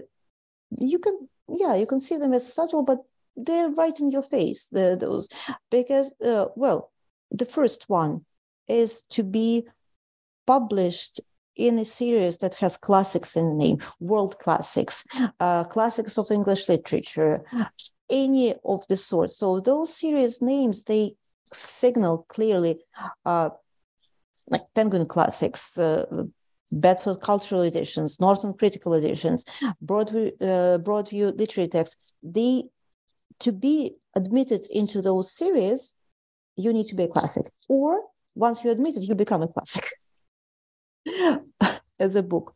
[0.79, 2.99] You can yeah you can see them as subtle, but
[3.35, 5.27] they're right in your face the, those.
[5.69, 6.91] Because uh, well
[7.31, 8.25] the first one
[8.67, 9.67] is to be
[10.45, 11.19] published
[11.55, 15.05] in a series that has classics in the name world classics
[15.39, 17.43] uh, classics of english literature
[18.11, 19.31] any of the sort.
[19.31, 21.15] So those series names they
[21.51, 22.79] signal clearly
[23.25, 23.49] uh,
[24.49, 26.05] like penguin classics uh,
[26.73, 29.43] Bedford Cultural Editions, Norton Critical Editions,
[29.83, 32.63] Broadview, uh, Broadview Literary Texts, they
[33.41, 35.95] to be admitted into those series,
[36.55, 37.51] you need to be a classic.
[37.67, 38.01] Or
[38.35, 39.89] once you're admitted, you become a classic
[41.99, 42.55] as a book.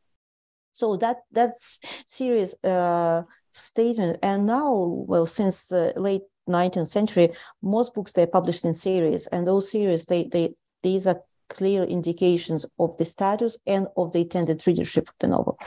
[0.74, 3.24] So that that's serious uh,
[3.54, 4.20] statement.
[4.22, 7.30] And now, well, since the late 19th century,
[7.62, 12.66] most books they're published in series, and those series they they these are clear indications
[12.80, 15.58] of the status and of the intended readership of the novel.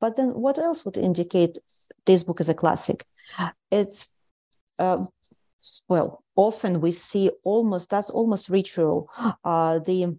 [0.00, 1.58] But then, what else would indicate
[2.04, 3.06] this book as a classic?
[3.70, 4.08] It's
[4.78, 5.04] uh,
[5.88, 9.10] well, often we see almost that's almost ritual.
[9.44, 10.16] Uh, the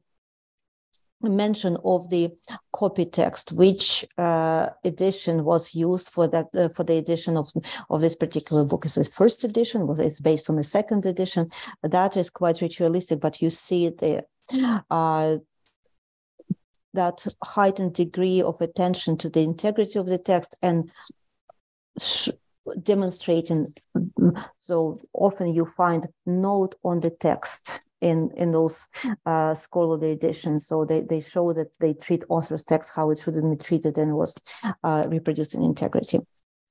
[1.22, 2.30] mention of the
[2.74, 7.51] copy text, which uh, edition was used for that uh, for the edition of
[7.89, 8.86] of this particular book.
[8.86, 9.88] Is the first edition?
[9.88, 11.49] Was it's based on the second edition?
[11.84, 14.26] That is quite ritualistic, but you see the
[14.89, 15.38] uh,
[16.93, 20.91] that heightened degree of attention to the integrity of the text and
[21.99, 22.30] sh-
[22.84, 23.74] demonstrating.
[24.57, 28.88] So often you find note on the text in in those
[29.26, 30.68] uh, scholarly editions.
[30.68, 34.13] So they, they show that they treat author's text how it shouldn't be treated and
[34.13, 34.38] was
[34.84, 36.20] uh, reproduced in integrity.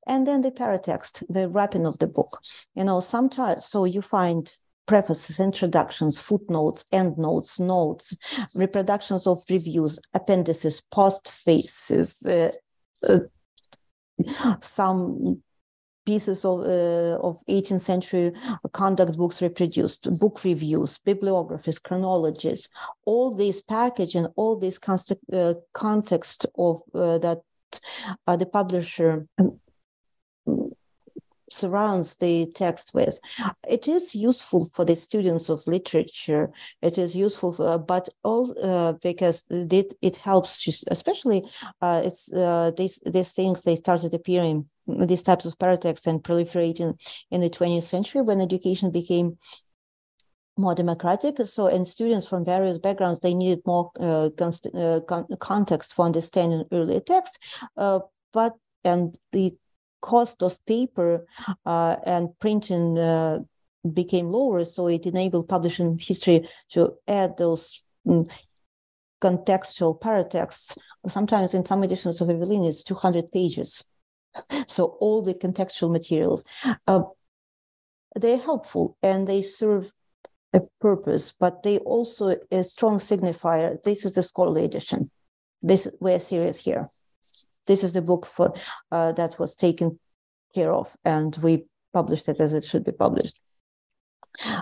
[0.06, 2.40] And then the paratext, the wrapping of the book.
[2.74, 4.52] You know, sometimes so you find
[4.86, 8.16] prefaces, introductions, footnotes, endnotes, notes,
[8.54, 12.52] reproductions of reviews, appendices, postfaces, uh,
[13.08, 13.18] uh,
[14.60, 15.42] some
[16.06, 18.32] pieces of, uh, of 18th century
[18.72, 22.68] conduct books reproduced, book reviews, bibliographies, chronologies,
[23.04, 27.42] all this package and all this const- uh, context of uh, that
[28.26, 29.60] uh, the publisher um,
[31.50, 33.18] surrounds the text with.
[33.68, 36.50] It is useful for the students of literature.
[36.82, 41.44] It is useful, for, but also uh, because it, it helps, especially
[41.80, 46.98] uh, it's uh, these these things they started appearing these types of paratext and proliferating
[47.30, 49.38] in the 20th century when education became
[50.56, 51.38] more democratic.
[51.46, 56.06] So, and students from various backgrounds, they needed more uh, const- uh, con- context for
[56.06, 57.38] understanding earlier text.
[57.76, 58.00] Uh,
[58.32, 59.54] but, and the
[60.00, 61.26] cost of paper
[61.64, 63.40] uh, and printing uh,
[63.92, 64.64] became lower.
[64.64, 68.26] So it enabled publishing history to add those um,
[69.20, 70.78] contextual paratexts.
[71.08, 73.84] Sometimes in some editions of Evelina, it's 200 pages
[74.66, 76.44] so all the contextual materials
[76.86, 77.00] uh,
[78.16, 79.92] they're helpful and they serve
[80.52, 83.82] a purpose but they also a strong signifier.
[83.82, 85.10] This is the scholarly edition.
[85.62, 86.88] This we're serious here.
[87.66, 88.54] This is the book for
[88.90, 89.98] uh, that was taken
[90.54, 93.38] care of and we published it as it should be published.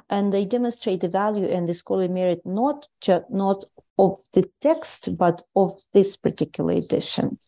[0.09, 3.64] And they demonstrate the value and the scholarly merit not just not
[3.99, 7.39] of the text but of this particular edition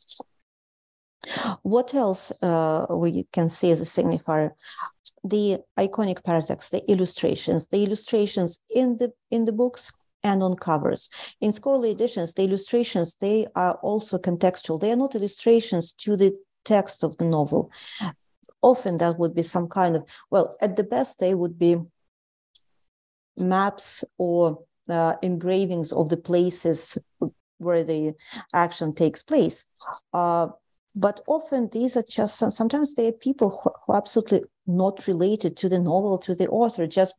[1.62, 4.50] what else uh, we can see as a signifier?
[5.24, 9.92] The iconic paratext, the illustrations, the illustrations in the in the books
[10.22, 11.08] and on covers.
[11.40, 14.80] In scholarly editions, the illustrations they are also contextual.
[14.80, 17.70] They are not illustrations to the text of the novel.
[18.62, 21.76] Often that would be some kind of well, at the best they would be
[23.36, 26.98] maps or uh, engravings of the places
[27.58, 28.14] where the
[28.52, 29.64] action takes place.
[30.12, 30.48] Uh,
[30.96, 35.56] but often these are just sometimes they are people who, who are absolutely not related
[35.56, 37.14] to the novel to the author just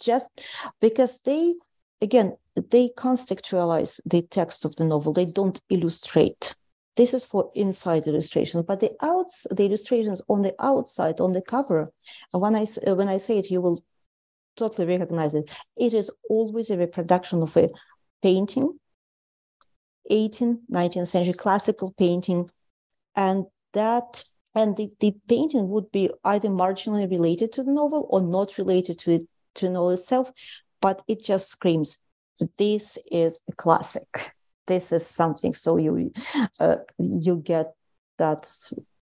[0.00, 0.40] just
[0.80, 1.54] because they
[2.00, 2.36] again
[2.70, 6.54] they contextualize the text of the novel they don't illustrate
[6.98, 11.40] this is for inside illustrations, but the outs, the illustrations on the outside, on the
[11.40, 11.92] cover,
[12.32, 13.80] when I uh, when I say it, you will
[14.56, 15.48] totally recognize it.
[15.76, 17.68] It is always a reproduction of a
[18.20, 18.80] painting,
[20.10, 22.50] 18th, 19th century classical painting,
[23.18, 24.22] and that
[24.54, 28.98] and the, the painting would be either marginally related to the novel or not related
[29.00, 29.22] to it,
[29.56, 30.30] to the novel itself,
[30.80, 31.98] but it just screams,
[32.56, 34.32] this is a classic.
[34.66, 35.52] This is something.
[35.54, 36.12] So you
[36.60, 37.74] uh, you get
[38.18, 38.48] that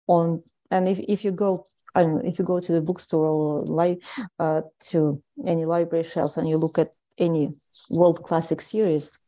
[0.08, 4.02] on, and if, if you go I if you go to the bookstore or li-
[4.40, 7.54] uh, to any library shelf and you look at any
[7.90, 9.20] world classic series,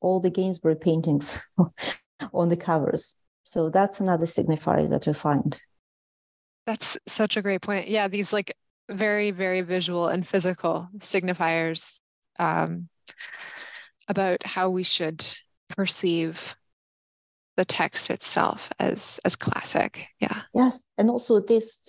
[0.00, 1.38] all the Gainsborough paintings
[2.32, 3.16] on the covers.
[3.46, 5.56] So that's another signifier that we find.
[6.66, 7.86] That's such a great point.
[7.86, 8.56] Yeah, these like
[8.90, 12.00] very, very visual and physical signifiers
[12.40, 12.88] um,
[14.08, 15.24] about how we should
[15.68, 16.56] perceive
[17.56, 20.08] the text itself as as classic.
[20.20, 20.42] Yeah.
[20.52, 21.80] Yes, and also this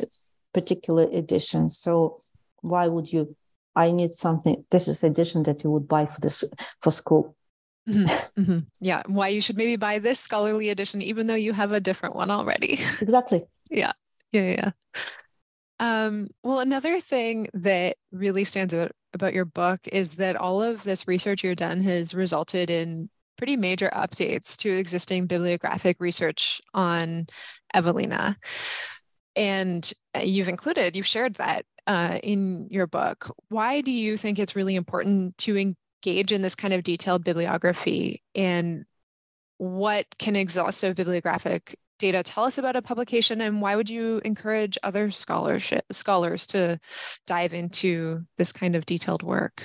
[0.53, 1.71] particular edition.
[1.71, 2.21] So
[2.61, 3.35] why would you?
[3.75, 4.63] I need something.
[4.69, 6.43] This is edition that you would buy for this
[6.81, 7.35] for school.
[7.87, 8.05] Mm-hmm,
[8.41, 8.59] mm-hmm.
[8.79, 12.15] Yeah, why you should maybe buy this scholarly edition, even though you have a different
[12.15, 12.79] one already.
[13.01, 13.45] Exactly.
[13.69, 13.93] yeah,
[14.31, 14.71] yeah, yeah.
[15.79, 20.83] Um, well, another thing that really stands out about your book is that all of
[20.83, 27.27] this research you've done has resulted in pretty major updates to existing bibliographic research on
[27.73, 28.37] Evelina.
[29.35, 33.31] And uh, you've included, you've shared that uh, in your book.
[33.49, 35.55] Why do you think it's really important to
[36.07, 38.23] engage in this kind of detailed bibliography?
[38.35, 38.85] And
[39.57, 43.41] what can exhaustive bibliographic data tell us about a publication?
[43.41, 46.79] And why would you encourage other scholarship scholars to
[47.25, 49.63] dive into this kind of detailed work?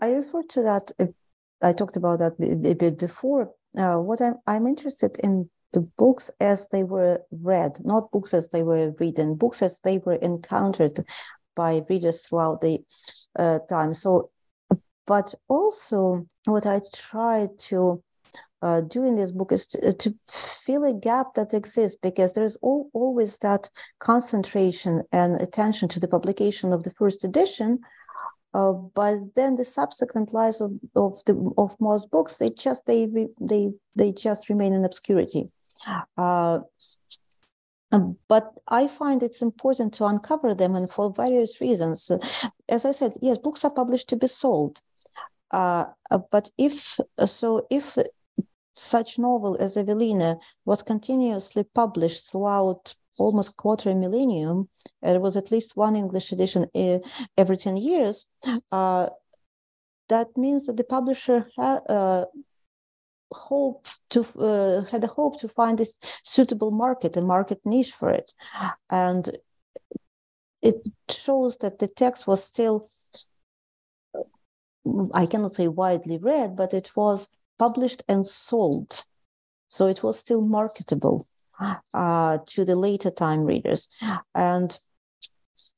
[0.00, 0.92] I refer to that.
[1.60, 3.52] I talked about that a bit before.
[3.76, 8.48] Uh, what I'm, I'm interested in the books as they were read, not books as
[8.48, 11.04] they were written, books as they were encountered
[11.54, 12.78] by readers throughout the
[13.36, 13.92] uh, time.
[13.92, 14.30] So,
[15.08, 18.02] but also what I try to
[18.60, 22.34] uh, do in this book is to, uh, to, fill a gap that exists because
[22.34, 27.78] there's all, always that concentration and attention to the publication of the first edition.
[28.52, 33.06] Uh, but then the subsequent lives of, of the of most books they just they
[33.40, 35.50] they they just remain in obscurity.
[36.16, 36.58] Uh,
[37.92, 42.10] um, but I find it's important to uncover them, and for various reasons.
[42.68, 44.80] As I said, yes, books are published to be sold.
[45.50, 47.96] Uh, uh but if so, if
[48.74, 54.68] such novel as Evelina was continuously published throughout almost quarter millennium,
[55.02, 56.98] there was at least one English edition uh,
[57.36, 58.26] every 10 years,
[58.72, 59.08] uh,
[60.08, 62.24] that means that the publisher ha- uh,
[63.32, 65.86] hope to uh, had a hope to find a
[66.24, 68.32] suitable market, a market niche for it,
[68.90, 69.36] and
[70.62, 70.76] it
[71.10, 72.88] shows that the text was still,
[75.14, 77.28] I cannot say widely read, but it was
[77.58, 79.04] published and sold,
[79.68, 81.26] so it was still marketable
[81.94, 83.88] uh, to the later time readers,
[84.34, 84.78] and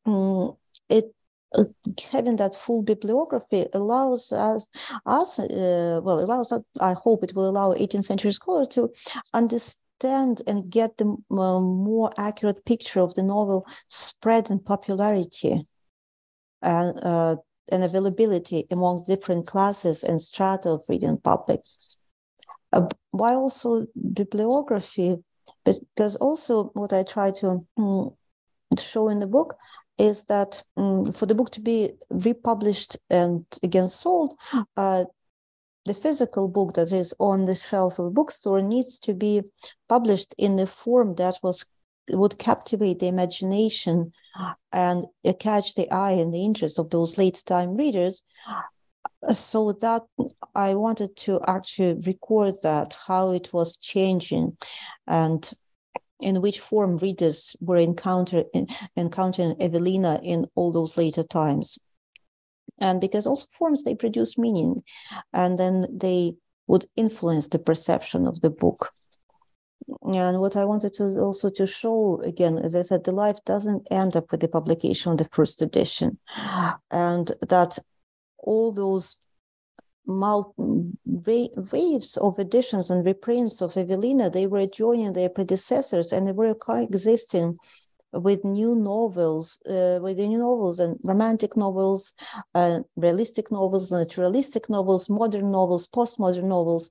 [0.07, 0.57] um,
[0.89, 1.15] it
[1.57, 1.65] uh,
[2.13, 4.69] having that full bibliography allows us,
[5.05, 8.91] us uh, well, allows us, I hope it will allow 18th century scholars to
[9.35, 15.67] understand and get the uh, more accurate picture of the novel spread and popularity.
[16.63, 17.37] And, uh,
[17.71, 21.61] and availability among different classes and strata of reading public.
[22.73, 25.17] Uh, why also bibliography?
[25.65, 28.11] Because also what I try to um,
[28.79, 29.57] show in the book
[29.99, 34.39] is that um, for the book to be republished and again sold,
[34.77, 35.05] uh,
[35.85, 39.43] the physical book that is on the shelves of the bookstore needs to be
[39.89, 41.67] published in the form that was
[42.13, 44.13] would captivate the imagination
[44.73, 48.23] and uh, catch the eye and the interest of those late time readers
[49.35, 50.03] so that
[50.55, 54.57] i wanted to actually record that how it was changing
[55.07, 55.53] and
[56.21, 58.45] in which form readers were encounter,
[58.97, 61.79] encountering Evelina in all those later times.
[62.79, 64.83] And because also forms, they produce meaning,
[65.33, 66.35] and then they
[66.67, 68.93] would influence the perception of the book.
[70.03, 73.87] And what I wanted to also to show again, as I said, the life doesn't
[73.91, 76.19] end up with the publication of the first edition,
[76.91, 77.79] and that
[78.39, 79.17] all those
[81.73, 86.55] waves of editions and reprints of Evelina, they were joining their predecessors and they were
[86.55, 87.59] coexisting
[88.13, 92.13] with new novels, uh, with the new novels and romantic novels,
[92.55, 96.91] uh, realistic novels, naturalistic novels, modern novels, postmodern novels,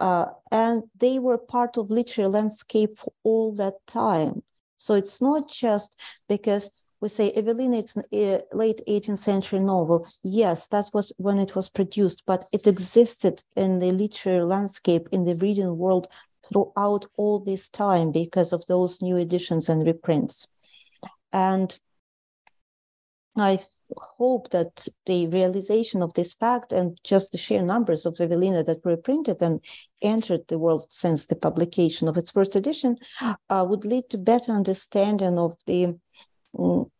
[0.00, 4.42] uh, and they were part of literary landscape for all that time.
[4.76, 5.96] So it's not just
[6.28, 10.06] because we say Evelina, it's a late 18th century novel.
[10.24, 15.24] Yes, that was when it was produced, but it existed in the literary landscape, in
[15.24, 16.08] the reading world
[16.48, 20.48] throughout all this time because of those new editions and reprints.
[21.32, 21.78] And
[23.36, 23.60] I
[23.96, 28.84] hope that the realization of this fact and just the sheer numbers of Evelina that
[28.84, 29.60] were printed and
[30.02, 32.96] entered the world since the publication of its first edition
[33.48, 35.96] uh, would lead to better understanding of the
[36.58, 36.90] um,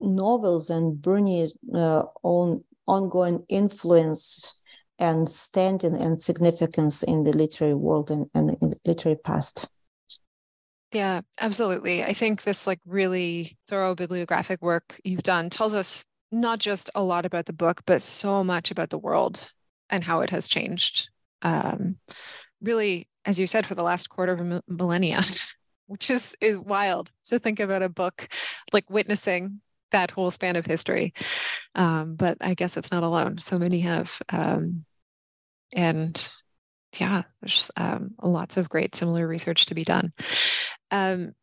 [0.00, 4.62] novels and Burney's uh, own ongoing influence
[4.98, 9.68] and standing and significance in the literary world and, and literary past.
[10.92, 12.02] Yeah, absolutely.
[12.02, 17.02] I think this like really thorough bibliographic work you've done tells us not just a
[17.02, 19.52] lot about the book, but so much about the world
[19.88, 21.10] and how it has changed.
[21.42, 21.96] Um,
[22.60, 25.22] really, as you said, for the last quarter of a millennia,
[25.86, 28.28] which is is wild to think about a book
[28.72, 29.60] like witnessing
[29.92, 31.14] that whole span of history.
[31.74, 33.38] Um, but I guess it's not alone.
[33.38, 34.20] So many have.
[34.30, 34.84] Um,
[35.72, 36.30] and
[36.98, 40.12] yeah, there's um, lots of great similar research to be done.
[40.90, 41.34] Um,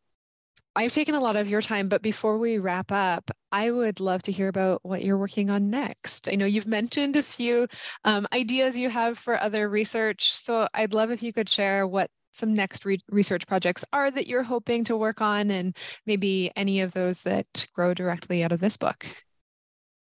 [0.76, 4.22] I've taken a lot of your time, but before we wrap up, I would love
[4.22, 6.28] to hear about what you're working on next.
[6.28, 7.66] I know you've mentioned a few
[8.04, 12.10] um, ideas you have for other research, so I'd love if you could share what
[12.32, 15.76] some next re- research projects are that you're hoping to work on, and
[16.06, 19.04] maybe any of those that grow directly out of this book.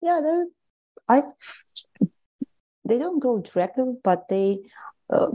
[0.00, 0.44] Yeah,
[1.08, 1.22] I
[2.86, 4.60] they don't grow directly, but they
[5.14, 5.28] uh,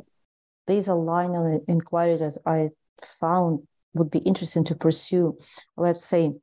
[0.67, 2.69] there's a line the inquiry that I
[3.01, 5.37] found would be interesting to pursue.
[5.77, 6.39] Let's say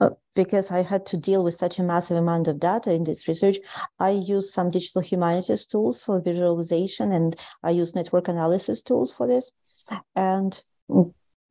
[0.00, 3.28] uh, because I had to deal with such a massive amount of data in this
[3.28, 3.58] research,
[3.98, 9.26] I use some digital humanities tools for visualization and I use network analysis tools for
[9.26, 9.52] this.
[10.16, 10.60] And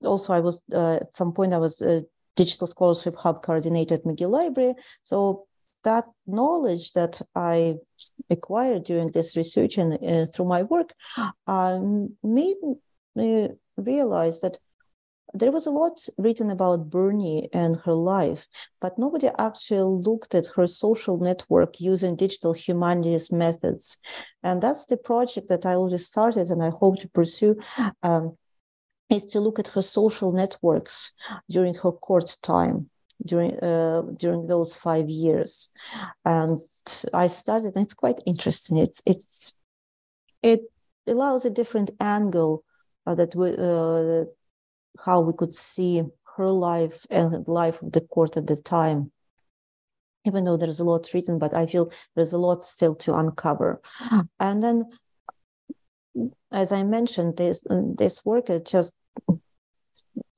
[0.03, 4.03] also, I was uh, at some point, I was a digital scholarship hub coordinator at
[4.05, 4.73] McGill Library.
[5.03, 5.47] So
[5.83, 7.75] that knowledge that I
[8.29, 10.93] acquired during this research and uh, through my work
[11.47, 12.57] um, made
[13.15, 14.57] me realize that
[15.33, 18.47] there was a lot written about Burney and her life,
[18.81, 23.99] but nobody actually looked at her social network using digital humanities methods.
[24.41, 27.57] And that's the project that I already started and I hope to pursue.
[28.01, 28.37] Um,
[29.09, 31.13] is to look at her social networks
[31.49, 32.91] during her court time
[33.25, 35.69] during uh, during those five years.
[36.25, 36.59] And
[37.13, 38.77] i started and it's quite interesting.
[38.77, 39.53] It's it's
[40.41, 40.61] it
[41.07, 42.63] allows a different angle
[43.05, 44.25] uh, that we uh,
[45.05, 46.03] how we could see
[46.37, 49.11] her life and life of the court at the time.
[50.25, 53.81] Even though there's a lot written but i feel there's a lot still to uncover.
[54.39, 54.89] And then
[56.51, 58.65] as i mentioned this this work it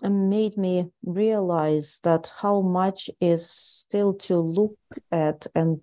[0.02, 4.78] just made me realize that how much is still to look
[5.12, 5.82] at and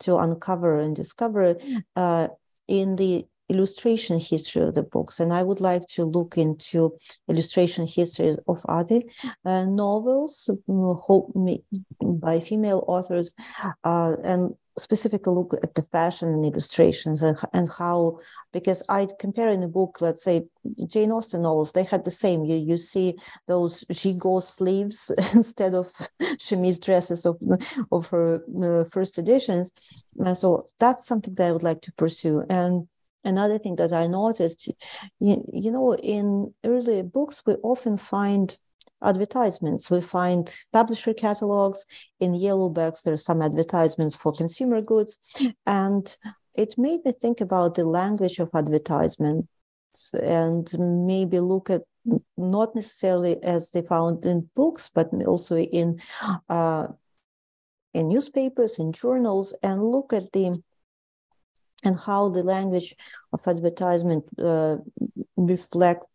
[0.00, 1.56] to uncover and discover
[1.96, 2.28] uh,
[2.66, 5.20] in the illustration history of the books.
[5.20, 6.98] And i would like to look into
[7.28, 9.00] illustration history of other
[9.44, 10.50] uh, novels
[12.00, 13.32] by female authors
[13.84, 18.18] uh, and specifically look at the fashion and illustrations and, and how
[18.52, 20.44] because i compare in the book let's say
[20.86, 22.44] jane austen novels they had the same.
[22.44, 23.14] You you see
[23.46, 25.92] those gigot sleeves instead of
[26.38, 27.36] chemise dresses of
[27.92, 29.72] of her uh, first editions.
[30.18, 32.44] And so that's something that i would like to pursue.
[32.48, 32.88] And
[33.24, 34.70] another thing that i noticed
[35.18, 38.56] you, you know in early books we often find
[39.02, 39.90] advertisements.
[39.90, 41.84] We find publisher catalogs.
[42.20, 45.16] In yellow-backs, there are some advertisements for consumer goods.
[45.66, 46.14] And
[46.54, 49.48] it made me think about the language of advertisements
[50.14, 51.82] and maybe look at
[52.36, 56.00] not necessarily as they found in books, but also in
[56.48, 56.88] uh,
[57.94, 60.62] in newspapers, in journals, and look at the
[61.84, 62.94] and how the language
[63.32, 64.76] of advertisement uh,
[65.36, 66.08] reflects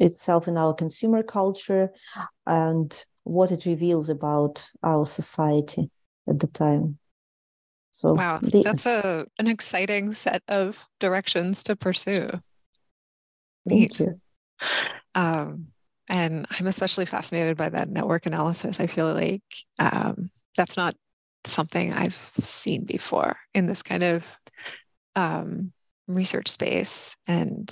[0.00, 1.90] itself in our consumer culture
[2.46, 5.90] and what it reveals about our society
[6.28, 6.98] at the time.
[7.90, 12.28] So wow, the, that's a an exciting set of directions to pursue.
[13.64, 13.96] Neat.
[13.96, 14.20] Thank you.
[15.14, 15.68] Um,
[16.08, 18.80] and I'm especially fascinated by that network analysis.
[18.80, 19.42] I feel like
[19.78, 20.94] um, that's not
[21.46, 24.38] something I've seen before in this kind of
[25.16, 25.72] um,
[26.06, 27.68] research space, and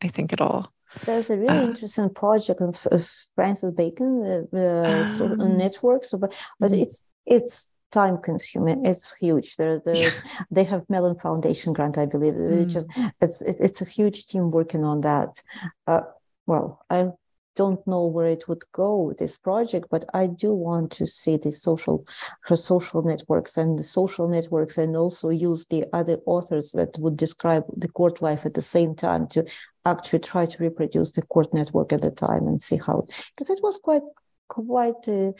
[0.00, 0.72] I think it'll
[1.06, 6.04] There's a really uh, interesting project of, of Francis Bacon uh, so, um, network.
[6.04, 6.82] So, but, but mm-hmm.
[6.82, 8.84] it's it's time consuming.
[8.84, 9.56] It's huge.
[9.56, 12.34] There, there's they have Mellon Foundation grant, I believe.
[12.34, 12.62] Mm.
[12.62, 12.88] It just
[13.20, 15.42] it's it, it's a huge team working on that.
[15.86, 16.02] Uh,
[16.46, 17.10] well, I
[17.56, 21.52] don't know where it would go this project but i do want to see the
[21.52, 22.06] social
[22.42, 27.16] her social networks and the social networks and also use the other authors that would
[27.16, 29.44] describe the court life at the same time to
[29.84, 33.60] actually try to reproduce the court network at the time and see how because it
[33.62, 34.02] was quite
[34.48, 35.32] quite a,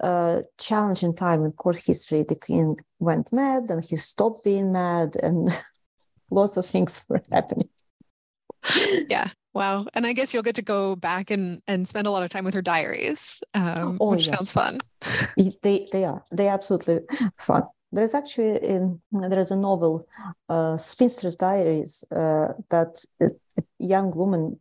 [0.00, 5.16] a challenging time in court history the king went mad and he stopped being mad
[5.22, 5.50] and
[6.30, 7.68] lots of things were happening
[9.08, 9.86] yeah Wow.
[9.94, 12.44] And I guess you'll get to go back and, and spend a lot of time
[12.44, 14.80] with her diaries, um, oh, which sounds fun.
[15.62, 16.22] They, they are.
[16.30, 17.00] They absolutely
[17.38, 17.62] fun.
[17.90, 20.06] There's actually in, there is a novel,
[20.50, 24.58] uh, Spinster's Diaries, uh, that a, a young woman,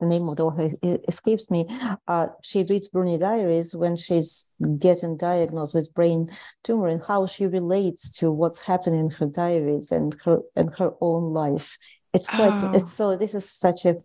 [0.00, 0.70] the name of the author
[1.08, 1.66] escapes me.
[2.06, 4.46] Uh, she reads Burney Diaries when she's
[4.78, 6.28] getting diagnosed with brain
[6.64, 10.92] tumor and how she relates to what's happening in her diaries and her and her
[11.00, 11.76] own life
[12.16, 12.72] it's quite oh.
[12.74, 13.96] it's so this is such a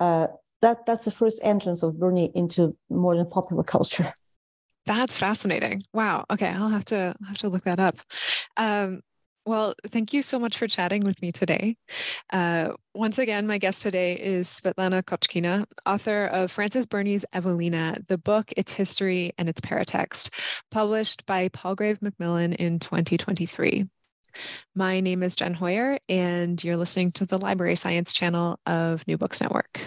[0.00, 0.28] uh,
[0.62, 4.12] that that's the first entrance of Burney into modern popular culture.
[4.86, 5.84] That's fascinating.
[5.92, 6.24] Wow.
[6.30, 7.98] Okay, I'll have to have to look that up.
[8.56, 9.00] Um,
[9.46, 11.76] well, thank you so much for chatting with me today.
[12.32, 18.18] Uh, once again, my guest today is Svetlana Kochkina, author of Frances Burney's Evelina, the
[18.18, 20.30] book, its history, and its paratext,
[20.70, 23.88] published by Palgrave Macmillan in 2023.
[24.74, 29.18] My name is Jen Hoyer, and you're listening to the Library Science channel of New
[29.18, 29.80] Books Network.